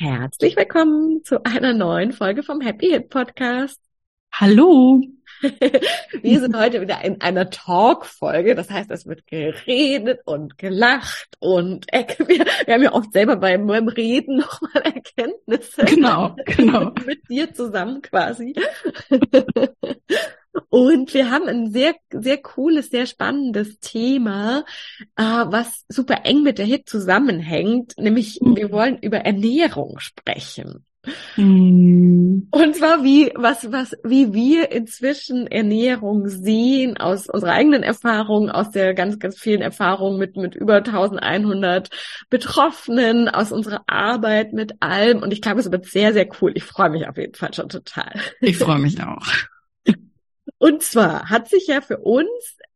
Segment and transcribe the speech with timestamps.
[0.00, 3.80] Herzlich willkommen zu einer neuen Folge vom Happy Hit Podcast.
[4.32, 5.02] Hallo.
[6.22, 8.54] Wir sind heute wieder in einer Talk-Folge.
[8.54, 13.66] Das heißt, es wird geredet und gelacht und wir, wir haben ja oft selber beim,
[13.66, 15.84] beim Reden nochmal Erkenntnisse.
[15.86, 16.92] Genau, genau.
[17.04, 18.54] Mit dir zusammen quasi.
[20.68, 24.64] Und wir haben ein sehr, sehr cooles, sehr spannendes Thema,
[25.16, 28.56] äh, was super eng mit der Hit zusammenhängt, nämlich mhm.
[28.56, 30.84] wir wollen über Ernährung sprechen.
[31.36, 32.48] Mhm.
[32.50, 38.70] Und zwar wie, was, was, wie wir inzwischen Ernährung sehen aus unserer eigenen Erfahrung, aus
[38.70, 41.88] der ganz, ganz vielen Erfahrungen mit, mit über 1100
[42.30, 45.22] Betroffenen, aus unserer Arbeit mit allem.
[45.22, 46.52] Und ich glaube, es wird sehr, sehr cool.
[46.54, 48.12] Ich freue mich auf jeden Fall schon total.
[48.40, 49.26] Ich freue mich auch.
[50.58, 52.28] Und zwar hat sich ja für uns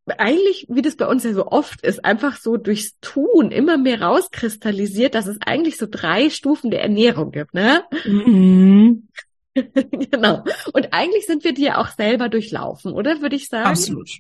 [0.07, 4.03] eigentlich, wie das bei uns ja so oft ist, einfach so durchs Tun immer mehr
[4.03, 7.85] rauskristallisiert, dass es eigentlich so drei Stufen der Ernährung gibt, ne?
[8.05, 9.09] Mhm.
[9.55, 10.45] genau.
[10.73, 13.67] Und eigentlich sind wir die ja auch selber durchlaufen, oder würde ich sagen?
[13.67, 14.11] Absolut.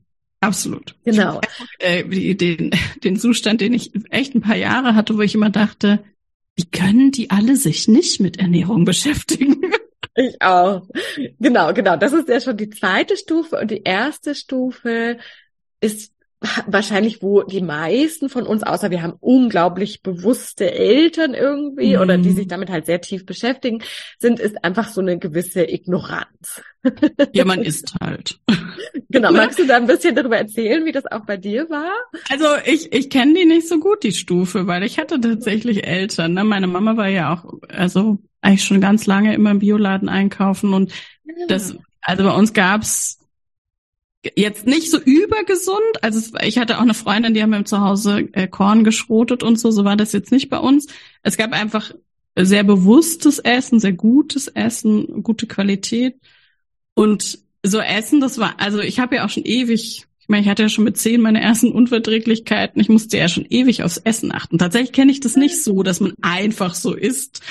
[0.41, 0.97] Absolut.
[1.05, 1.41] Genau.
[1.79, 2.73] Äh, den,
[3.05, 6.03] den Zustand, den ich echt ein paar Jahre hatte, wo ich immer dachte,
[6.57, 9.61] wie können die alle sich nicht mit Ernährung beschäftigen?
[10.15, 10.83] Ich auch.
[11.41, 11.97] Genau, genau.
[11.97, 15.19] Das ist ja schon die zweite Stufe und die erste Stufe
[15.81, 16.13] ist
[16.67, 22.03] wahrscheinlich, wo die meisten von uns, außer wir haben unglaublich bewusste Eltern irgendwie mhm.
[22.03, 23.83] oder die sich damit halt sehr tief beschäftigen,
[24.19, 26.63] sind, ist einfach so eine gewisse Ignoranz.
[27.33, 28.41] Ja, man ist halt.
[29.09, 29.33] Genau.
[29.33, 31.93] Magst du da ein bisschen darüber erzählen, wie das auch bei dir war?
[32.29, 36.35] Also ich, ich kenne die nicht so gut, die Stufe, weil ich hatte tatsächlich Eltern.
[36.35, 36.45] Ne?
[36.45, 40.93] Meine Mama war ja auch, also eigentlich schon ganz lange immer im Bioladen einkaufen und
[41.25, 41.47] ja.
[41.49, 43.19] das, also bei uns gab's
[44.37, 46.03] jetzt nicht so übergesund.
[46.03, 49.71] Also ich hatte auch eine Freundin, die haben im Zuhause äh, Korn geschrotet und so.
[49.71, 50.87] So war das jetzt nicht bei uns.
[51.23, 51.93] Es gab einfach
[52.37, 56.17] sehr bewusstes Essen, sehr gutes Essen, gute Qualität
[56.95, 58.21] und so Essen.
[58.21, 60.07] Das war also ich habe ja auch schon ewig.
[60.21, 62.81] Ich meine, ich hatte ja schon mit zehn meine ersten Unverträglichkeiten.
[62.81, 64.57] Ich musste ja schon ewig aufs Essen achten.
[64.57, 67.43] Tatsächlich kenne ich das nicht so, dass man einfach so isst.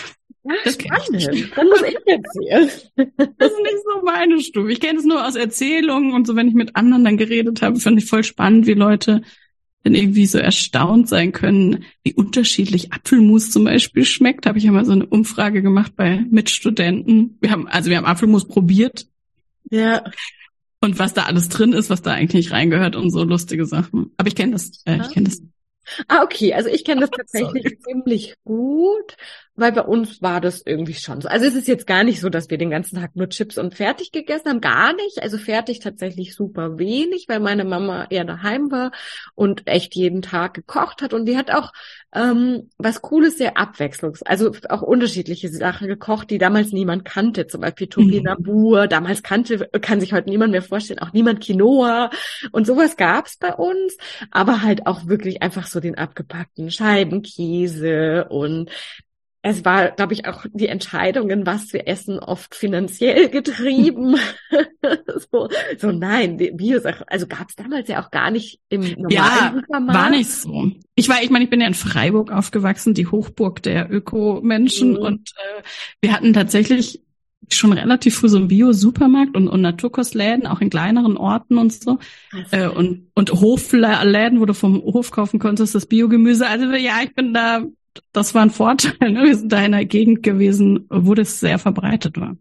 [0.44, 1.52] Das spannend.
[1.56, 2.69] Dann muss ich erzählen.
[2.96, 4.72] Das ist nicht so meine Stufe.
[4.72, 7.79] Ich kenne es nur aus Erzählungen und so, wenn ich mit anderen dann geredet habe,
[7.79, 9.22] fand ich voll spannend, wie Leute
[9.84, 14.46] dann irgendwie so erstaunt sein können, wie unterschiedlich Apfelmus zum Beispiel schmeckt.
[14.46, 17.38] Habe ich ja mal so eine Umfrage gemacht bei Mitstudenten.
[17.41, 19.08] Wir haben, also wir haben Apfelmus probiert.
[19.69, 20.03] Ja.
[20.81, 24.12] Und was da alles drin ist, was da eigentlich reingehört und so lustige Sachen.
[24.18, 25.41] Aber ich kenne das, äh, ich kenne das.
[26.08, 26.53] Ah, okay.
[26.53, 27.79] Also ich kenne das tatsächlich Sorry.
[27.79, 29.18] ziemlich gut
[29.61, 31.29] weil bei uns war das irgendwie schon so.
[31.29, 33.75] Also es ist jetzt gar nicht so, dass wir den ganzen Tag nur Chips und
[33.75, 35.22] fertig gegessen haben, gar nicht.
[35.22, 38.91] Also fertig tatsächlich super wenig, weil meine Mama eher daheim war
[39.35, 41.13] und echt jeden Tag gekocht hat.
[41.13, 41.72] Und die hat auch
[42.13, 47.61] ähm, was Cooles, sehr abwechslungs, also auch unterschiedliche Sachen gekocht, die damals niemand kannte, zum
[47.61, 48.89] Beispiel Topinambur, mhm.
[48.89, 52.09] damals kannte, kann sich heute niemand mehr vorstellen, auch niemand Quinoa.
[52.51, 53.96] Und sowas gab's bei uns,
[54.29, 58.69] aber halt auch wirklich einfach so den abgepackten Scheibenkäse und
[59.43, 64.16] es war, glaube ich, auch die Entscheidungen, was wir essen, oft finanziell getrieben.
[65.32, 65.49] so,
[65.79, 69.53] so nein, die Biosachen, also gab es damals ja auch gar nicht im normalen ja,
[69.55, 69.99] Supermarkt.
[69.99, 70.72] war nicht so.
[70.93, 74.97] Ich war, ich meine, ich bin ja in Freiburg aufgewachsen, die Hochburg der Ökomenschen mhm.
[74.97, 75.64] und äh,
[76.02, 77.02] wir hatten tatsächlich
[77.49, 81.97] schon relativ früh so einen Bio-Supermarkt und, und Naturkostläden, auch in kleineren Orten und so.
[82.52, 86.47] Äh, und, und Hofläden, wo du vom Hof kaufen konntest, das Biogemüse.
[86.47, 87.64] Also ja, ich bin da
[88.11, 89.11] das war ein Vorteil.
[89.11, 89.23] Ne?
[89.23, 92.35] Wir sind da in einer Gegend gewesen, wo das sehr verbreitet war.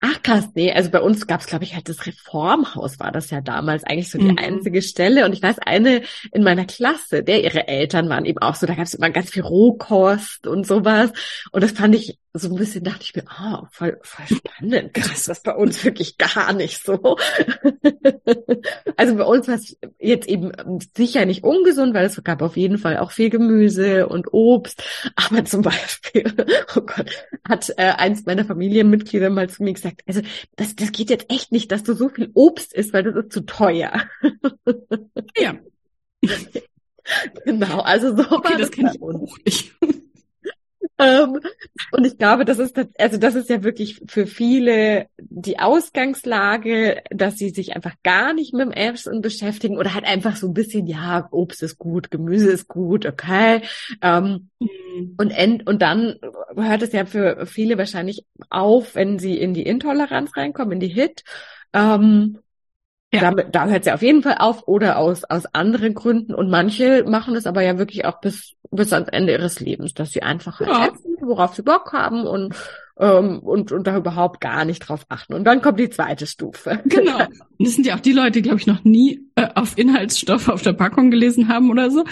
[0.00, 3.30] Ach krass, nee, also bei uns gab es, glaube ich, halt das Reformhaus war das
[3.30, 4.38] ja damals eigentlich so die mhm.
[4.38, 5.24] einzige Stelle.
[5.24, 8.74] Und ich weiß, eine in meiner Klasse, der ihre Eltern waren eben auch so, da
[8.74, 11.12] gab es immer ganz viel Rohkost und sowas.
[11.50, 14.92] Und das fand ich so ein bisschen, dachte ich mir, ah, oh, voll, voll spannend.
[14.94, 17.16] Krass, das bei uns wirklich gar nicht so.
[18.96, 20.52] also bei uns war es jetzt eben
[20.94, 24.82] sicher nicht ungesund, weil es gab auf jeden Fall auch viel Gemüse und Obst.
[25.14, 26.32] Aber zum Beispiel,
[26.76, 27.06] oh Gott,
[27.48, 30.20] hat äh, eins meiner Familienmitglieder mal zu mir gesagt, gesagt, also
[30.56, 33.32] das, das geht jetzt echt nicht, dass du so viel Obst isst, weil das ist
[33.32, 33.92] zu teuer.
[35.36, 35.56] Ja.
[37.44, 39.74] genau, also so okay, war das, das kenne ich auch nicht.
[40.98, 41.40] Ähm,
[41.92, 47.36] und ich glaube, das ist, also das ist ja wirklich für viele die Ausgangslage, dass
[47.36, 50.86] sie sich einfach gar nicht mit dem Essen beschäftigen oder halt einfach so ein bisschen,
[50.86, 53.62] ja, Obst ist gut, Gemüse ist gut, okay.
[54.00, 55.14] Ähm, mhm.
[55.18, 56.16] und, end, und dann
[56.56, 60.94] hört es ja für viele wahrscheinlich auf, wenn sie in die Intoleranz reinkommen, in die
[60.94, 61.24] HIT.
[61.74, 62.38] Ähm,
[63.16, 63.22] ja.
[63.22, 66.34] Damit, da hört sie auf jeden Fall auf oder aus, aus anderen Gründen.
[66.34, 70.12] Und manche machen es aber ja wirklich auch bis, bis ans Ende ihres Lebens, dass
[70.12, 70.86] sie einfach halt ja.
[70.86, 72.54] essen, worauf sie Bock haben und,
[72.98, 75.34] ähm, und, und da überhaupt gar nicht drauf achten.
[75.34, 76.80] Und dann kommt die zweite Stufe.
[76.84, 77.18] Genau.
[77.58, 80.60] Das sind ja auch die Leute, die, glaube ich, noch nie äh, auf Inhaltsstoffe auf
[80.60, 82.04] der Packung gelesen haben oder so.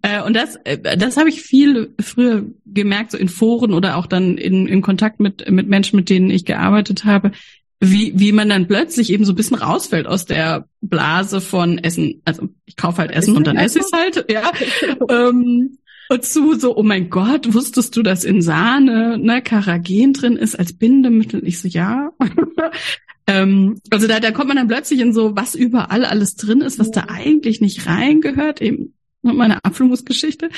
[0.00, 4.06] Äh, und das, äh, das habe ich viel früher gemerkt, so in Foren oder auch
[4.06, 7.32] dann in, in Kontakt mit, mit Menschen, mit denen ich gearbeitet habe
[7.80, 12.22] wie, wie man dann plötzlich eben so ein bisschen rausfällt aus der Blase von Essen.
[12.24, 14.50] Also ich kaufe halt Essen und dann esse ich es halt, ja.
[15.10, 15.78] ähm,
[16.08, 20.58] und zu so, oh mein Gott, wusstest du, dass in Sahne ne, Karagen drin ist
[20.58, 21.46] als Bindemittel?
[21.46, 22.10] Ich so, ja.
[23.26, 26.78] ähm, also da, da kommt man dann plötzlich in so, was überall alles drin ist,
[26.78, 30.50] was da eigentlich nicht reingehört, eben meine Apfelmusgeschichte.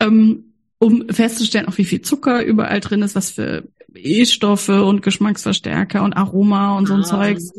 [0.00, 6.02] Ähm, um festzustellen, auch wie viel Zucker überall drin ist, was für E-Stoffe und Geschmacksverstärker
[6.02, 7.04] und Aroma und so ein ah.
[7.04, 7.52] Zeugs.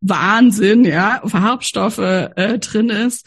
[0.00, 3.26] Wahnsinn, ja, Farbstoffe äh, drin ist.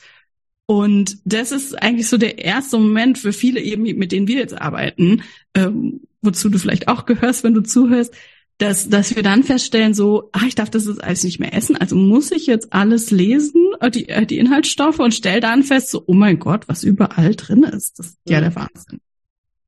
[0.66, 4.60] Und das ist eigentlich so der erste Moment für viele eben, mit denen wir jetzt
[4.60, 5.24] arbeiten,
[5.56, 8.14] ähm, wozu du vielleicht auch gehörst, wenn du zuhörst,
[8.60, 11.78] dass, dass wir dann feststellen, so, ah, ich darf das jetzt alles nicht mehr essen,
[11.78, 15.90] also muss ich jetzt alles lesen, äh, die, äh, die Inhaltsstoffe und stell dann fest,
[15.90, 17.98] so, oh mein Gott, was überall drin ist.
[17.98, 19.00] Das ist ja der Wahnsinn.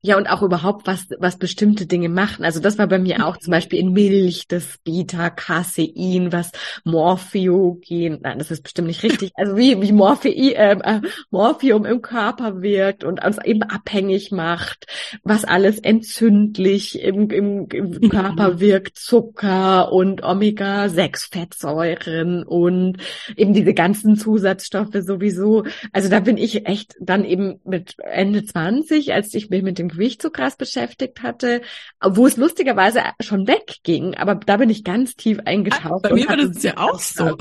[0.04, 2.44] Ja, und auch überhaupt, was, was bestimmte Dinge machen.
[2.44, 6.52] Also das war bei mir auch zum Beispiel in Milch, das Beta-Casein, was
[6.84, 12.02] Morphiogen, nein, das ist bestimmt nicht richtig, also wie, wie Morphi, äh, äh, Morphium im
[12.02, 14.88] Körper wirkt und uns eben abhängig macht,
[15.24, 22.98] was alles entzündlich im, im, im Körper wirkt, Zucker und Omega-6-Fettsäuren und
[23.38, 25.66] eben diese ganzen Zusatzstoffe sowieso.
[25.92, 29.91] Also da bin ich echt dann eben mit Ende 20, als ich mich mit dem
[29.92, 31.62] Gewicht so krass beschäftigt hatte,
[32.04, 36.04] wo es lustigerweise schon wegging, aber da bin ich ganz tief eingetaucht.
[36.04, 37.38] Bei mir war das ja auch so.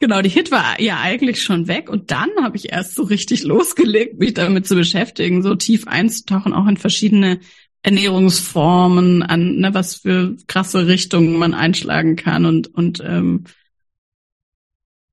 [0.00, 3.42] Genau, die Hit war ja eigentlich schon weg und dann habe ich erst so richtig
[3.44, 7.40] losgelegt, mich damit zu beschäftigen, so tief einzutauchen, auch in verschiedene
[7.82, 13.44] Ernährungsformen, an ne, was für krasse Richtungen man einschlagen kann und und ähm,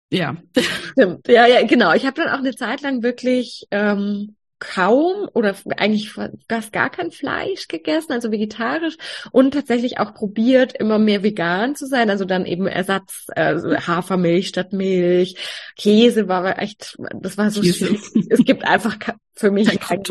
[0.10, 0.38] ja.
[0.92, 1.28] Stimmt.
[1.28, 1.94] Ja, ja, genau.
[1.94, 7.12] Ich habe dann auch eine Zeit lang wirklich ähm, kaum oder eigentlich fast gar kein
[7.12, 8.98] Fleisch gegessen, also vegetarisch
[9.32, 14.48] und tatsächlich auch probiert, immer mehr vegan zu sein, also dann eben Ersatz, also Hafermilch
[14.48, 15.36] statt Milch,
[15.76, 18.00] Käse war echt, das war so schwierig.
[18.30, 18.98] Es gibt einfach
[19.34, 20.04] für mich kein,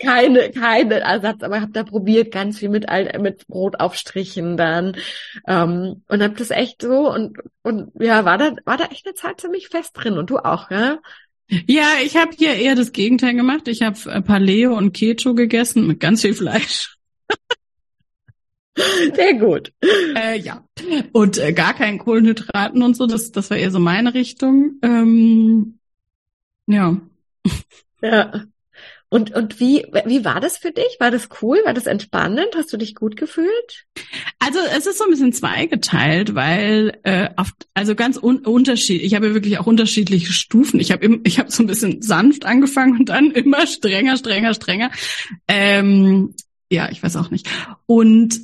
[0.00, 2.86] keine, keine Ersatz, aber habe da probiert, ganz viel mit,
[3.20, 4.96] mit Brotaufstrichen dann
[5.46, 9.14] ähm, und habe das echt so und und ja, war da war da echt eine
[9.14, 10.98] Zeit ziemlich fest drin und du auch, ja?
[11.48, 13.68] Ja, ich habe hier eher das Gegenteil gemacht.
[13.68, 16.96] Ich habe äh, Paleo und Keto gegessen mit ganz viel Fleisch.
[19.14, 19.72] Sehr gut.
[20.14, 20.66] Äh, ja.
[21.12, 23.06] Und äh, gar keinen Kohlenhydraten und so.
[23.06, 24.78] Das, das war eher so meine Richtung.
[24.82, 25.78] Ähm,
[26.66, 27.00] ja.
[28.02, 28.44] Ja.
[29.08, 30.96] Und, und wie, wie war das für dich?
[30.98, 31.58] War das cool?
[31.64, 32.48] War das entspannend?
[32.56, 33.86] Hast du dich gut gefühlt?
[34.40, 39.06] Also es ist so ein bisschen zweigeteilt, weil äh, auf, also ganz un unterschiedlich.
[39.06, 40.80] Ich habe wirklich auch unterschiedliche Stufen.
[40.80, 44.90] Ich habe ich habe so ein bisschen sanft angefangen und dann immer strenger, strenger, strenger.
[45.46, 46.34] Ähm,
[46.70, 47.48] ja, ich weiß auch nicht.
[47.86, 48.40] Und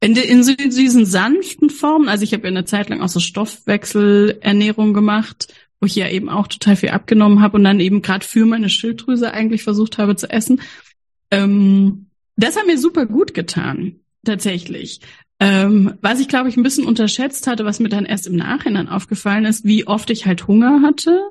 [0.00, 3.20] in, in, in diesen sanften Formen, also ich habe ja eine Zeit lang auch so
[3.20, 8.26] Stoffwechselernährung gemacht wo ich ja eben auch total viel abgenommen habe und dann eben gerade
[8.26, 10.60] für meine Schilddrüse eigentlich versucht habe zu essen.
[11.30, 12.06] Ähm,
[12.36, 15.00] das hat mir super gut getan, tatsächlich.
[15.38, 18.88] Ähm, was ich, glaube ich, ein bisschen unterschätzt hatte, was mir dann erst im Nachhinein
[18.88, 21.30] aufgefallen ist, wie oft ich halt Hunger hatte.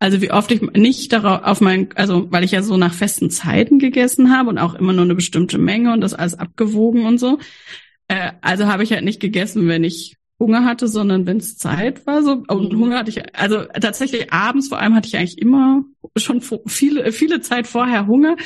[0.00, 3.30] Also wie oft ich nicht darauf auf mein, also weil ich ja so nach festen
[3.30, 7.18] Zeiten gegessen habe und auch immer nur eine bestimmte Menge und das alles abgewogen und
[7.18, 7.38] so.
[8.08, 12.06] Äh, also habe ich halt nicht gegessen, wenn ich Hunger hatte, sondern wenn es Zeit
[12.06, 12.22] war.
[12.22, 12.78] So und mhm.
[12.78, 15.82] Hunger hatte ich, also tatsächlich abends vor allem hatte ich eigentlich immer
[16.16, 18.36] schon viele viele Zeit vorher Hunger.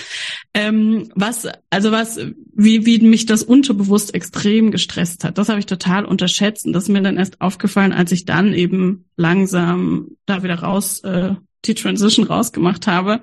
[0.54, 2.18] Ähm, was also was
[2.54, 6.84] wie wie mich das unterbewusst extrem gestresst hat, das habe ich total unterschätzt und das
[6.84, 11.34] ist mir dann erst aufgefallen, als ich dann eben langsam da wieder raus äh,
[11.64, 13.20] die Transition rausgemacht habe.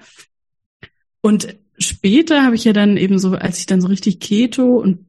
[1.21, 5.08] Und später habe ich ja dann eben so, als ich dann so richtig Keto und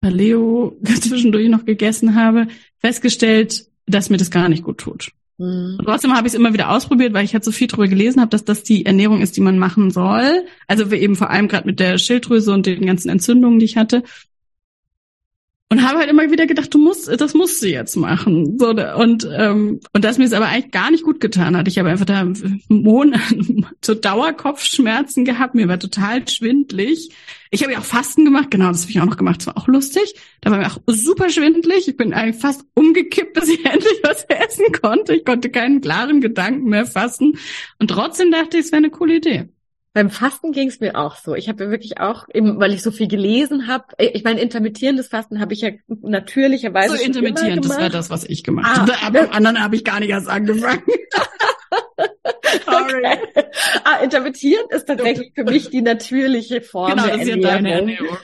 [0.00, 2.48] Paleo zwischendurch noch gegessen habe,
[2.78, 5.12] festgestellt, dass mir das gar nicht gut tut.
[5.38, 5.78] Mhm.
[5.84, 8.30] Trotzdem habe ich es immer wieder ausprobiert, weil ich halt so viel darüber gelesen habe,
[8.30, 10.44] dass das die Ernährung ist, die man machen soll.
[10.66, 14.02] Also eben vor allem gerade mit der Schilddrüse und den ganzen Entzündungen, die ich hatte.
[15.68, 18.56] Und habe halt immer wieder gedacht, du musst, das musst du jetzt machen.
[18.56, 21.66] So, und, ähm, und das mir es aber eigentlich gar nicht gut getan hat.
[21.66, 22.24] Ich habe einfach da
[22.68, 23.20] Monate
[23.84, 27.10] so Dauerkopfschmerzen gehabt, mir war total schwindlig.
[27.50, 29.58] Ich habe ja auch Fasten gemacht, genau, das habe ich auch noch gemacht, das war
[29.58, 30.14] auch lustig.
[30.40, 31.88] Da war mir auch super schwindlig.
[31.88, 35.16] Ich bin eigentlich fast umgekippt, dass ich endlich was essen konnte.
[35.16, 37.38] Ich konnte keinen klaren Gedanken mehr fassen.
[37.80, 39.48] Und trotzdem dachte ich, es wäre eine coole Idee.
[39.96, 41.34] Beim Fasten ging es mir auch so.
[41.34, 45.08] Ich habe wirklich auch, eben, weil ich so viel gelesen habe, äh, ich meine, intermittierendes
[45.08, 46.98] Fasten habe ich ja natürlicherweise.
[46.98, 48.92] So intermittierend, das war das, was ich gemacht ah, habe.
[49.06, 50.82] Aber am anderen habe ich gar nicht erst angefangen.
[52.64, 53.06] Sorry.
[53.06, 53.44] Okay.
[53.84, 57.40] Ah, intermittierend ist tatsächlich für mich die natürliche Form genau, der das Ernährung.
[57.40, 58.16] Ist ja deine Ernährung.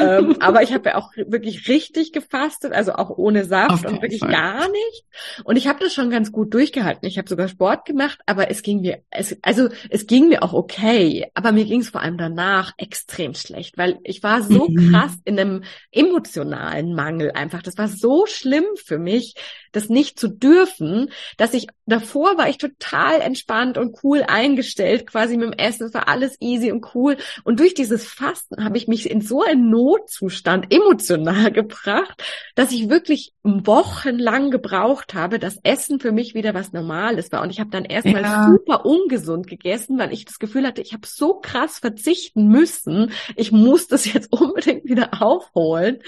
[0.00, 4.20] ähm, aber ich habe ja auch wirklich richtig gefastet, also auch ohne Saft und wirklich
[4.20, 4.30] Fall.
[4.30, 5.04] gar nicht.
[5.44, 7.06] Und ich habe das schon ganz gut durchgehalten.
[7.06, 10.52] Ich habe sogar Sport gemacht, aber es ging mir, es, also es ging mir auch
[10.52, 14.90] okay, aber mir ging es vor allem danach extrem schlecht, weil ich war so mhm.
[14.90, 17.62] krass in einem emotionalen Mangel einfach.
[17.62, 19.34] Das war so schlimm für mich,
[19.72, 25.36] das nicht zu dürfen, dass ich davor war ich total entspannt und cool eingestellt, quasi
[25.36, 27.16] mit dem Essen, es war alles easy und cool.
[27.44, 32.22] Und durch dieses Fasten habe ich mich in so einen Notzustand emotional gebracht,
[32.54, 37.42] dass ich wirklich wochenlang gebraucht habe, dass Essen für mich wieder was Normales war.
[37.42, 38.46] Und ich habe dann erstmal ja.
[38.46, 43.12] super ungesund gegessen, weil ich das Gefühl hatte, ich habe so krass verzichten müssen.
[43.36, 46.00] Ich muss das jetzt unbedingt wieder aufholen.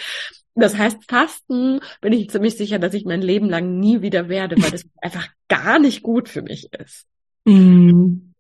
[0.60, 4.56] Das heißt, Fasten bin ich ziemlich sicher, dass ich mein Leben lang nie wieder werde,
[4.62, 7.06] weil das einfach gar nicht gut für mich ist.
[7.44, 8.32] Mm.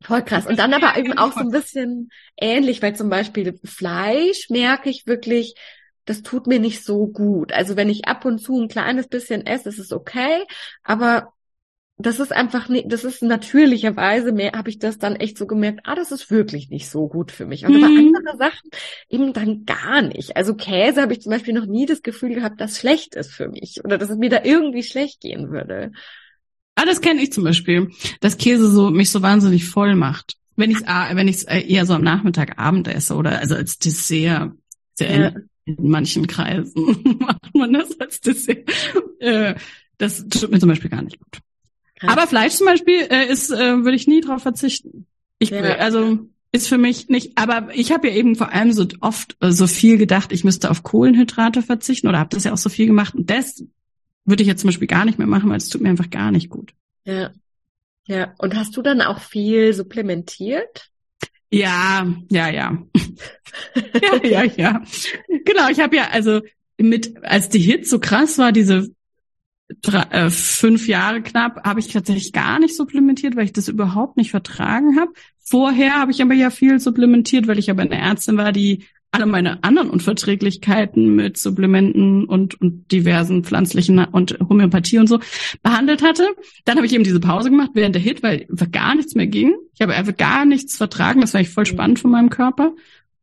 [0.00, 0.46] Voll krass.
[0.46, 5.06] Und dann aber eben auch so ein bisschen ähnlich, weil zum Beispiel Fleisch merke ich
[5.06, 5.54] wirklich,
[6.04, 7.52] das tut mir nicht so gut.
[7.52, 10.44] Also wenn ich ab und zu ein kleines bisschen esse, ist es okay,
[10.84, 11.32] aber
[12.00, 15.80] das ist einfach nicht, das ist natürlicherweise mehr, habe ich das dann echt so gemerkt,
[15.82, 17.66] ah, das ist wirklich nicht so gut für mich.
[17.66, 17.84] Und mhm.
[17.84, 18.70] aber andere Sachen
[19.08, 20.36] eben dann gar nicht.
[20.36, 23.48] Also Käse habe ich zum Beispiel noch nie das Gefühl gehabt, dass schlecht ist für
[23.48, 25.90] mich oder dass es mir da irgendwie schlecht gehen würde.
[26.76, 27.90] Ah, das kenne ich zum Beispiel,
[28.20, 30.36] dass Käse so mich so wahnsinnig voll macht.
[30.54, 34.52] Wenn ich es wenn ich's eher so am Nachmittag Abend esse oder also als Dessert.
[35.00, 35.06] Ja.
[35.06, 38.70] In, in manchen Kreisen macht man das als Dessert.
[39.18, 39.56] Äh,
[39.98, 41.40] das tut mir zum Beispiel gar nicht gut.
[42.06, 45.06] Aber Fleisch zum Beispiel äh, ist, äh, würde ich nie drauf verzichten.
[45.38, 45.60] Ich ja.
[45.76, 46.18] also
[46.50, 49.66] ist für mich nicht, aber ich habe ja eben vor allem so oft äh, so
[49.66, 53.14] viel gedacht, ich müsste auf Kohlenhydrate verzichten oder habe das ja auch so viel gemacht
[53.14, 53.62] und das
[54.24, 56.30] würde ich jetzt zum Beispiel gar nicht mehr machen, weil es tut mir einfach gar
[56.30, 56.72] nicht gut.
[57.04, 57.30] Ja.
[58.06, 58.34] Ja.
[58.38, 60.90] Und hast du dann auch viel supplementiert?
[61.50, 62.78] Ja, ja, ja.
[64.02, 64.82] ja, ja, ja.
[65.44, 66.42] Genau, ich habe ja also
[66.78, 68.90] mit, als die Hit so krass war, diese
[69.82, 74.16] drei, äh, fünf Jahre knapp habe ich tatsächlich gar nicht supplementiert, weil ich das überhaupt
[74.16, 75.12] nicht vertragen habe.
[75.38, 79.24] Vorher habe ich aber ja viel supplementiert, weil ich aber eine Ärztin war, die alle
[79.24, 85.18] meine anderen Unverträglichkeiten mit Supplementen und, und diversen pflanzlichen und Homöopathie und so
[85.62, 86.28] behandelt hatte.
[86.66, 89.54] Dann habe ich eben diese Pause gemacht während der Hit, weil gar nichts mehr ging.
[89.74, 91.22] Ich habe einfach gar nichts vertragen.
[91.22, 92.72] Das war ich voll spannend von meinem Körper,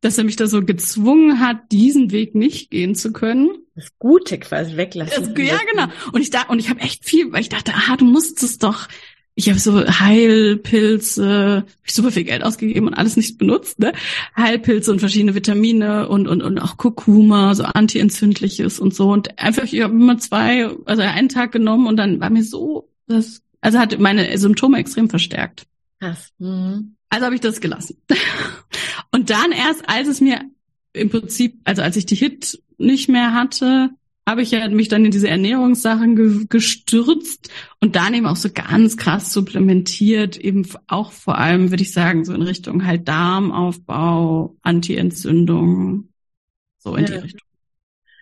[0.06, 4.40] dass er mich da so gezwungen hat, diesen Weg nicht gehen zu können das Gute
[4.40, 5.36] quasi weglassen.
[5.36, 5.88] Das, ja, genau.
[6.14, 8.58] Und ich da und ich habe echt viel, weil ich dachte, ah, du musst es
[8.58, 8.88] doch.
[9.38, 13.92] Ich habe so Heilpilze, hab ich super viel Geld ausgegeben und alles nicht benutzt, ne?
[14.38, 19.64] Heilpilze und verschiedene Vitamine und und und auch Kurkuma, so antientzündliches und so und einfach
[19.64, 23.78] ich habe immer zwei, also einen Tag genommen und dann war mir so, das also
[23.78, 25.66] hat meine Symptome extrem verstärkt.
[26.00, 26.32] Krass.
[26.38, 26.96] Mhm.
[27.10, 27.98] Also habe ich das gelassen.
[29.16, 30.42] Und dann erst, als es mir
[30.92, 33.92] im Prinzip, also als ich die Hit nicht mehr hatte,
[34.28, 38.50] habe ich ja mich dann in diese Ernährungssachen ge gestürzt und dann eben auch so
[38.52, 44.58] ganz krass supplementiert, eben auch vor allem, würde ich sagen, so in Richtung halt Darmaufbau,
[44.64, 46.10] Anti-Entzündung,
[46.80, 47.12] so in ja.
[47.12, 47.48] die Richtung.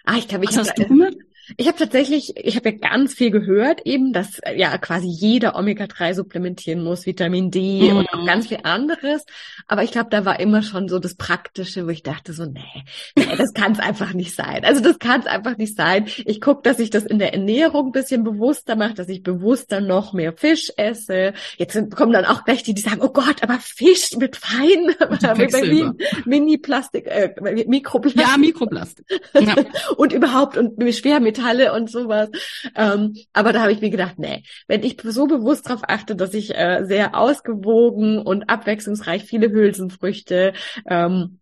[0.04, 1.16] Ah, ich glaube, ich Was hast du gemacht?
[1.58, 5.56] Ich habe tatsächlich, ich habe ja ganz viel gehört eben, dass äh, ja quasi jeder
[5.56, 7.98] Omega-3 supplementieren muss, Vitamin D mhm.
[7.98, 9.26] und auch ganz viel anderes.
[9.68, 12.84] Aber ich glaube, da war immer schon so das Praktische, wo ich dachte so, nee,
[13.16, 14.66] nee das kann es einfach nicht sein.
[14.66, 16.08] Also das kann es einfach nicht sein.
[16.26, 19.82] Ich gucke, dass ich das in der Ernährung ein bisschen bewusster mache, dass ich bewusster
[19.82, 21.34] noch mehr Fisch esse.
[21.58, 24.96] Jetzt sind, kommen dann auch gleich die, die sagen, oh Gott, aber Fisch mit fein,
[26.26, 27.34] Mini-Plastik, äh,
[27.68, 28.22] Mikroplastik.
[28.22, 29.06] Ja, Mikroplastik.
[29.34, 29.56] Ja.
[29.98, 31.43] und überhaupt und Schwermetalle
[31.74, 32.30] und sowas.
[32.76, 36.34] Ähm, aber da habe ich mir gedacht, nee, wenn ich so bewusst darauf achte, dass
[36.34, 40.54] ich äh, sehr ausgewogen und abwechslungsreich viele Hülsenfrüchte
[40.88, 41.40] ähm,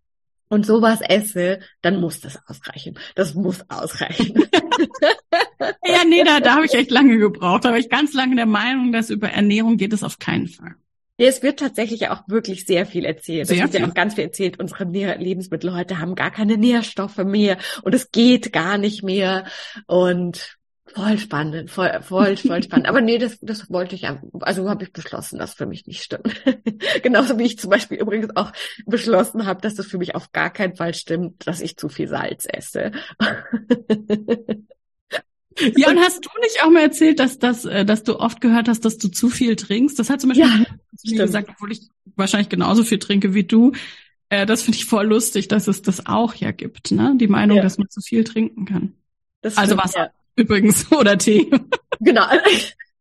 [0.48, 2.98] und sowas esse, dann muss das ausreichen.
[3.14, 4.34] Das muss ausreichen.
[5.86, 7.64] ja, nee, da, da habe ich echt lange gebraucht.
[7.64, 10.74] Da war ich ganz lange der Meinung, dass über Ernährung geht es auf keinen Fall.
[11.22, 13.46] Ja, es wird tatsächlich auch wirklich sehr viel erzählt.
[13.46, 14.58] Sehr es wird ja auch ganz viel erzählt.
[14.58, 19.44] Unsere Lebensmittel heute haben gar keine Nährstoffe mehr und es geht gar nicht mehr.
[19.86, 20.58] Und
[20.92, 22.88] voll spannend, voll, voll, voll spannend.
[22.88, 24.08] Aber nee, das, das wollte ich,
[24.40, 26.42] also habe ich beschlossen, dass für mich nicht stimmt.
[27.04, 28.50] Genauso wie ich zum Beispiel übrigens auch
[28.86, 32.08] beschlossen habe, dass das für mich auf gar keinen Fall stimmt, dass ich zu viel
[32.08, 32.90] Salz esse.
[35.76, 38.68] Ja, und hast du nicht auch mal erzählt, dass, dass, äh, dass du oft gehört
[38.68, 39.98] hast, dass du zu viel trinkst?
[39.98, 40.66] Das hat zum Beispiel ja,
[41.04, 43.72] mir gesagt, obwohl ich wahrscheinlich genauso viel trinke wie du.
[44.28, 47.14] Äh, das finde ich voll lustig, dass es das auch ja gibt, ne?
[47.18, 47.62] Die Meinung, ja.
[47.62, 48.94] dass man zu viel trinken kann.
[49.42, 50.10] Das also Wasser ja.
[50.36, 51.50] übrigens oder Tee.
[52.00, 52.24] Genau.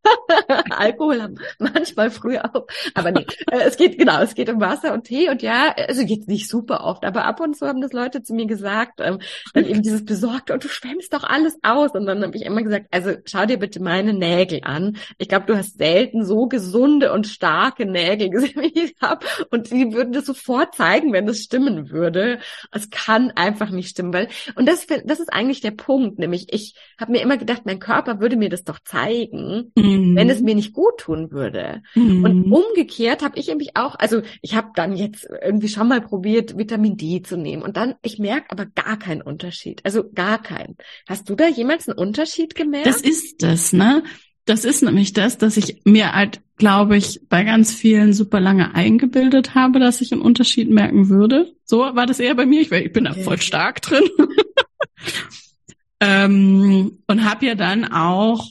[0.70, 2.66] Alkohol haben manchmal früher auch.
[2.94, 6.02] Aber nee, äh, es geht, genau, es geht um Wasser und Tee und ja, also
[6.02, 9.20] jetzt nicht super oft, aber ab und zu haben das Leute zu mir gesagt, ähm,
[9.54, 11.92] dann eben dieses Besorgte und du schwemmst doch alles aus.
[11.92, 14.98] Und dann habe ich immer gesagt, also schau dir bitte meine Nägel an.
[15.18, 19.26] Ich glaube, du hast selten so gesunde und starke Nägel gesehen, wie ich habe.
[19.50, 22.40] Und die würden das sofort zeigen, wenn das stimmen würde.
[22.72, 26.76] Es kann einfach nicht stimmen, weil, und das, das ist eigentlich der Punkt, nämlich ich
[27.00, 29.72] habe mir immer gedacht, mein Körper würde mir das doch zeigen.
[29.76, 30.16] Mhm mhm.
[30.16, 31.84] wenn es mir nicht gut tun würde.
[31.96, 32.24] Mhm.
[32.24, 36.58] Und umgekehrt habe ich nämlich auch, also ich habe dann jetzt irgendwie schon mal probiert,
[36.58, 39.82] Vitamin D zu nehmen und dann, ich merke aber gar keinen Unterschied.
[39.84, 40.78] Also gar keinen.
[41.08, 42.88] Hast du da jemals einen Unterschied gemerkt?
[42.88, 44.04] Das ist das, ne?
[44.46, 48.74] Das ist nämlich das, dass ich mir halt, glaube ich, bei ganz vielen super lange
[48.74, 51.54] eingebildet habe, dass ich einen Unterschied merken würde.
[51.64, 52.62] So war das eher bei mir.
[52.62, 54.04] Ich, ich bin da voll stark drin.
[56.00, 58.48] ähm, und habe ja dann auch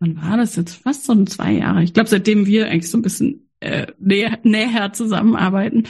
[0.00, 0.74] wann war das jetzt?
[0.82, 1.82] Fast so zwei Jahre.
[1.82, 5.84] Ich glaube, seitdem wir eigentlich so ein bisschen äh, näher, näher zusammenarbeiten,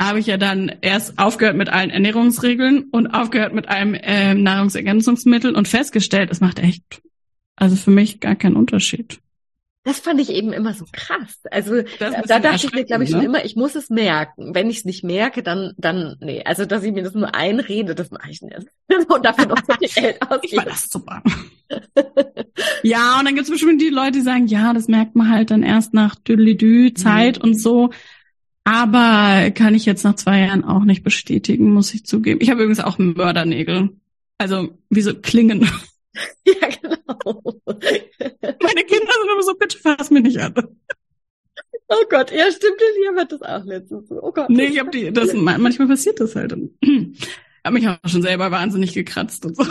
[0.00, 5.54] habe ich ja dann erst aufgehört mit allen Ernährungsregeln und aufgehört mit einem äh, Nahrungsergänzungsmittel
[5.54, 7.02] und festgestellt, es macht echt,
[7.56, 9.18] also für mich gar keinen Unterschied.
[9.84, 11.40] Das fand ich eben immer so krass.
[11.50, 13.26] Also da, da dachte ich mir, glaube ich, schon ne?
[13.26, 14.54] immer, ich muss es merken.
[14.54, 16.42] Wenn ich es nicht merke, dann, dann, nee.
[16.44, 18.66] Also, dass ich mir das nur einrede, das mache ich nicht.
[19.08, 20.62] Und dafür noch so viel Geld ausgeben.
[20.66, 21.22] Ich das super.
[22.82, 25.50] ja, und dann gibt es bestimmt die Leute, die sagen, ja, das merkt man halt
[25.50, 27.50] dann erst nach Düdelidü Zeit mhm.
[27.50, 27.90] und so.
[28.64, 32.40] Aber kann ich jetzt nach zwei Jahren auch nicht bestätigen, muss ich zugeben.
[32.42, 33.90] Ich habe übrigens auch Mördernägel.
[34.38, 35.68] Also wie so Klingen.
[36.46, 37.60] Ja, genau.
[37.66, 40.54] Meine Kinder sind immer so, bitte fass mich nicht an.
[41.88, 44.10] Oh Gott, ja, stimmt, hier hat das auch letztens.
[44.10, 44.50] Oh Gott.
[44.50, 46.52] Nee, ich habe die, das, manchmal passiert das halt.
[47.64, 49.64] Hab mich auch schon selber wahnsinnig gekratzt und so.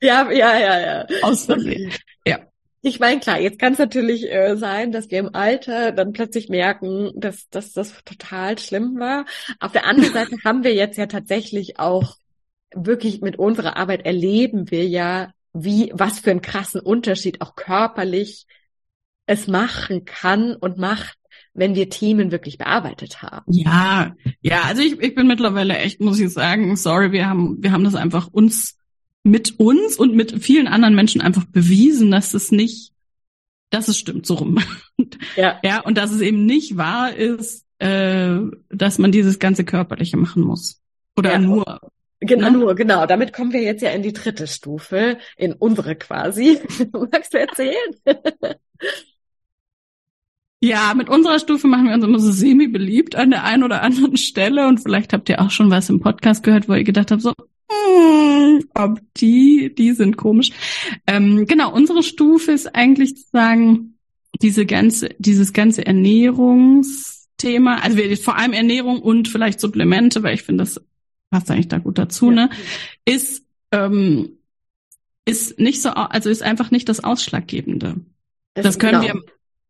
[0.00, 1.06] Ja, ja, ja, ja.
[1.22, 1.92] Aus Versehen.
[2.26, 2.40] Ja.
[2.82, 6.50] Ich meine, klar, jetzt kann es natürlich äh, sein, dass wir im Alter dann plötzlich
[6.50, 9.24] merken, dass, dass das total schlimm war.
[9.58, 12.16] Auf der anderen Seite haben wir jetzt ja tatsächlich auch
[12.74, 18.46] wirklich mit unserer Arbeit erleben wir ja, wie, was für einen krassen Unterschied auch körperlich
[19.26, 21.16] es machen kann und macht,
[21.54, 23.50] wenn wir Themen wirklich bearbeitet haben.
[23.52, 27.72] Ja, ja, also ich, ich bin mittlerweile echt, muss ich sagen, sorry, wir haben, wir
[27.72, 28.76] haben das einfach uns
[29.22, 32.92] mit uns und mit vielen anderen Menschen einfach bewiesen, dass es nicht,
[33.70, 34.58] dass es stimmt so rum.
[35.36, 35.58] Ja.
[35.64, 38.38] ja, und dass es eben nicht wahr ist, äh,
[38.68, 40.80] dass man dieses ganze Körperliche machen muss.
[41.16, 41.38] Oder ja.
[41.38, 41.80] nur
[42.26, 43.06] Genau, nur, genau.
[43.06, 46.58] Damit kommen wir jetzt ja in die dritte Stufe, in unsere quasi.
[46.92, 47.94] Magst du erzählen?
[50.62, 54.16] Ja, mit unserer Stufe machen wir uns immer so semi-beliebt an der einen oder anderen
[54.16, 57.20] Stelle und vielleicht habt ihr auch schon was im Podcast gehört, wo ihr gedacht habt,
[57.20, 57.32] so,
[57.68, 60.52] mm, ob die, die sind komisch.
[61.06, 63.98] Ähm, genau, unsere Stufe ist eigentlich zu sagen,
[64.40, 70.44] diese ganze, dieses ganze Ernährungsthema, also wir, vor allem Ernährung und vielleicht Supplemente, weil ich
[70.44, 70.80] finde, das
[71.34, 72.46] passt eigentlich da gut dazu, ja.
[72.46, 72.50] ne?
[73.04, 74.38] Ist, ähm,
[75.24, 77.96] ist nicht so, also ist einfach nicht das Ausschlaggebende.
[78.54, 79.14] Das, das können genau.
[79.14, 79.22] wir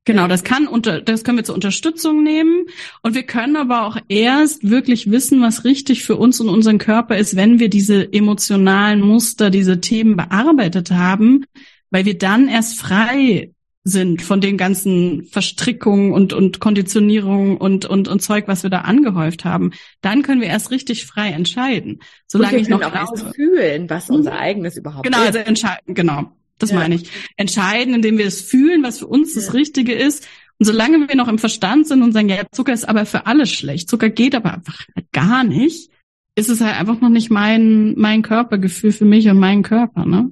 [0.06, 2.66] Genau, das kann unter, das können wir zur Unterstützung nehmen.
[3.00, 7.16] Und wir können aber auch erst wirklich wissen, was richtig für uns und unseren Körper
[7.16, 11.46] ist, wenn wir diese emotionalen Muster, diese Themen bearbeitet haben,
[11.88, 13.53] weil wir dann erst frei
[13.86, 18.80] sind von den ganzen Verstrickungen und, und Konditionierungen und, und, und Zeug, was wir da
[18.80, 19.72] angehäuft haben.
[20.00, 22.00] Dann können wir erst richtig frei entscheiden.
[22.26, 24.38] Solange ich noch auch erst fühlen, was unser mhm.
[24.38, 25.26] eigenes überhaupt genau, ist.
[25.26, 26.32] Genau, also entscheiden, genau.
[26.58, 26.76] Das ja.
[26.76, 27.10] meine ich.
[27.36, 29.42] Entscheiden, indem wir es fühlen, was für uns ja.
[29.42, 30.26] das Richtige ist.
[30.58, 33.44] Und solange wir noch im Verstand sind und sagen, ja, Zucker ist aber für alle
[33.44, 35.90] schlecht, Zucker geht aber einfach gar nicht,
[36.36, 40.30] ist es halt einfach noch nicht mein, mein Körpergefühl für mich und meinen Körper, ne?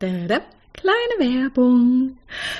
[0.00, 0.40] Da, da.
[0.80, 2.18] Kleine Werbung.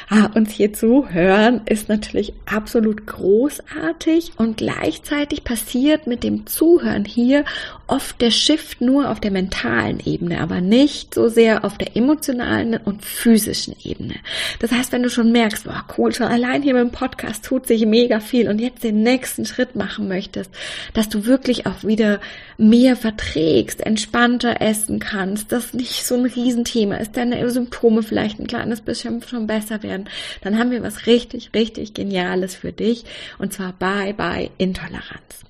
[0.08, 7.44] Ah, uns hier zuhören ist natürlich absolut großartig und gleichzeitig passiert mit dem Zuhören hier
[7.86, 12.78] oft der Shift nur auf der mentalen Ebene, aber nicht so sehr auf der emotionalen
[12.78, 14.14] und physischen Ebene.
[14.58, 17.84] Das heißt, wenn du schon merkst, boah, cool, schon allein hier beim Podcast tut sich
[17.86, 20.50] mega viel und jetzt den nächsten Schritt machen möchtest,
[20.94, 22.20] dass du wirklich auch wieder
[22.56, 28.46] mehr verträgst, entspannter essen kannst, das nicht so ein Riesenthema ist, deine Symptome vielleicht ein
[28.46, 30.08] kleines bisschen schon besser werden,
[30.42, 33.04] dann haben wir was richtig, richtig Geniales für dich
[33.38, 35.44] und zwar Bye Bye Intoleranz.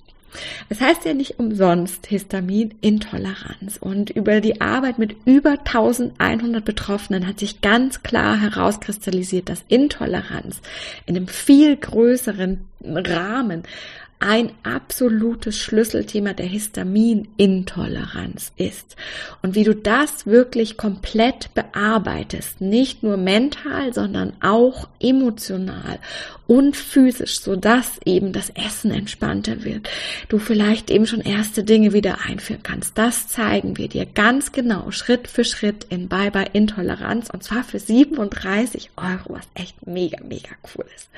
[0.69, 7.39] Es heißt ja nicht umsonst Histaminintoleranz und über die Arbeit mit über 1100 Betroffenen hat
[7.39, 10.61] sich ganz klar herauskristallisiert, dass Intoleranz
[11.05, 13.63] in einem viel größeren Rahmen
[14.19, 18.97] ein absolutes Schlüsselthema der Histaminintoleranz ist.
[19.41, 25.99] Und wie du das wirklich komplett bearbeitest, nicht nur mental, sondern auch emotional
[26.47, 29.87] und physisch, so dass eben das Essen entspannter wird.
[30.27, 32.97] Du vielleicht eben schon erste Dinge wieder einführen kannst.
[32.97, 37.63] Das zeigen wir dir ganz genau Schritt für Schritt in Bye Bye Intoleranz und zwar
[37.63, 41.09] für 37 Euro, was echt mega, mega cool ist.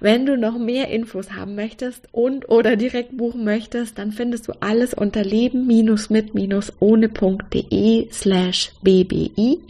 [0.00, 4.52] Wenn du noch mehr Infos haben möchtest und oder direkt buchen möchtest, dann findest du
[4.60, 9.60] alles unter leben-mit-ohne.de slash bbi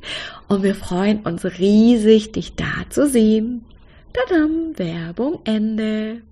[0.49, 3.64] und wir freuen uns riesig, dich da zu sehen.
[4.12, 6.23] Tadam, Werbung, Ende.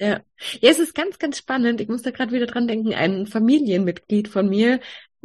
[0.00, 0.20] Ja.
[0.60, 1.80] ja, es ist ganz, ganz spannend.
[1.80, 2.94] Ich muss da gerade wieder dran denken.
[2.94, 4.80] Ein Familienmitglied von mir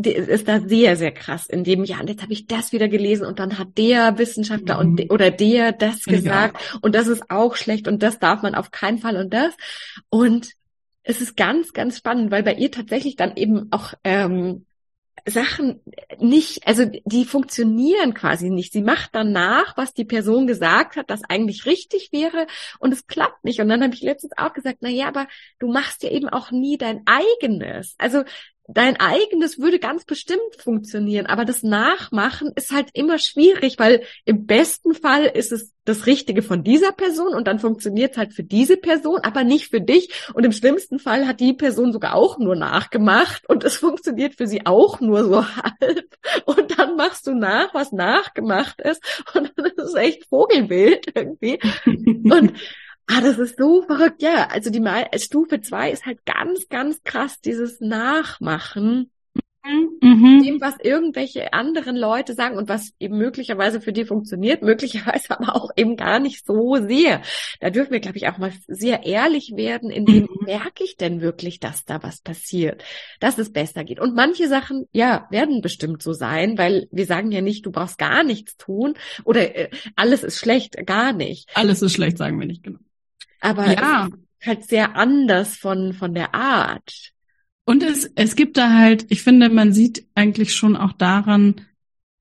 [0.07, 3.25] ist da sehr, sehr krass in dem, ja, und jetzt habe ich das wieder gelesen
[3.25, 4.79] und dann hat der Wissenschaftler mhm.
[4.79, 6.79] und de, oder der das gesagt ja.
[6.81, 9.53] und das ist auch schlecht und das darf man auf keinen Fall und das.
[10.09, 10.51] Und
[11.03, 14.65] es ist ganz, ganz spannend, weil bei ihr tatsächlich dann eben auch ähm,
[15.25, 15.81] Sachen
[16.19, 18.73] nicht, also die funktionieren quasi nicht.
[18.73, 22.47] Sie macht dann nach, was die Person gesagt hat, das eigentlich richtig wäre
[22.79, 23.59] und es klappt nicht.
[23.59, 25.27] Und dann habe ich letztens auch gesagt, na ja, aber
[25.59, 27.95] du machst ja eben auch nie dein eigenes.
[27.97, 28.23] Also
[28.71, 34.45] dein eigenes würde ganz bestimmt funktionieren, aber das Nachmachen ist halt immer schwierig, weil im
[34.45, 38.43] besten Fall ist es das Richtige von dieser Person und dann funktioniert es halt für
[38.43, 40.09] diese Person, aber nicht für dich.
[40.35, 44.45] Und im schlimmsten Fall hat die Person sogar auch nur nachgemacht und es funktioniert für
[44.45, 46.17] sie auch nur so halb.
[46.45, 49.01] Und dann machst du nach, was nachgemacht ist
[49.33, 51.59] und das ist echt Vogelbild irgendwie.
[51.85, 52.53] Und
[53.11, 54.21] Ah, das ist so verrückt.
[54.21, 59.11] Ja, also die Mal Stufe zwei ist halt ganz, ganz krass, dieses Nachmachen.
[60.01, 60.43] Mhm.
[60.43, 65.55] Dem, was irgendwelche anderen Leute sagen und was eben möglicherweise für die funktioniert, möglicherweise aber
[65.55, 67.23] auch eben gar nicht so sehr.
[67.59, 70.45] Da dürfen wir, glaube ich, auch mal sehr ehrlich werden, in dem mhm.
[70.45, 72.83] merke ich denn wirklich, dass da was passiert,
[73.19, 73.99] dass es besser geht.
[73.99, 77.97] Und manche Sachen, ja, werden bestimmt so sein, weil wir sagen ja nicht, du brauchst
[77.97, 78.93] gar nichts tun
[79.25, 81.49] oder äh, alles ist schlecht, gar nicht.
[81.55, 82.79] Alles ist schlecht, sagen wir nicht, genau.
[83.41, 84.09] Aber ja.
[84.41, 87.11] halt sehr anders von, von der Art.
[87.65, 91.61] Und es, es gibt da halt, ich finde, man sieht eigentlich schon auch daran,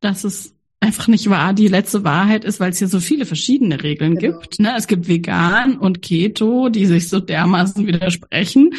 [0.00, 3.82] dass es einfach nicht wahr die letzte Wahrheit ist, weil es hier so viele verschiedene
[3.82, 4.38] Regeln genau.
[4.38, 4.60] gibt.
[4.60, 4.74] Ne?
[4.76, 8.74] Es gibt Vegan und Keto, die sich so dermaßen widersprechen.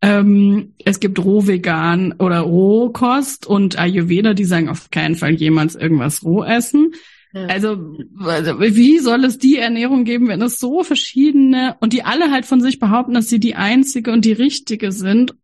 [0.00, 6.24] Ähm, es gibt Rohvegan oder Rohkost und Ayurveda, die sagen auf keinen Fall jemals irgendwas
[6.24, 6.92] roh essen.
[7.34, 12.30] Also, also, wie soll es die Ernährung geben, wenn es so verschiedene und die alle
[12.30, 15.34] halt von sich behaupten, dass sie die einzige und die richtige sind?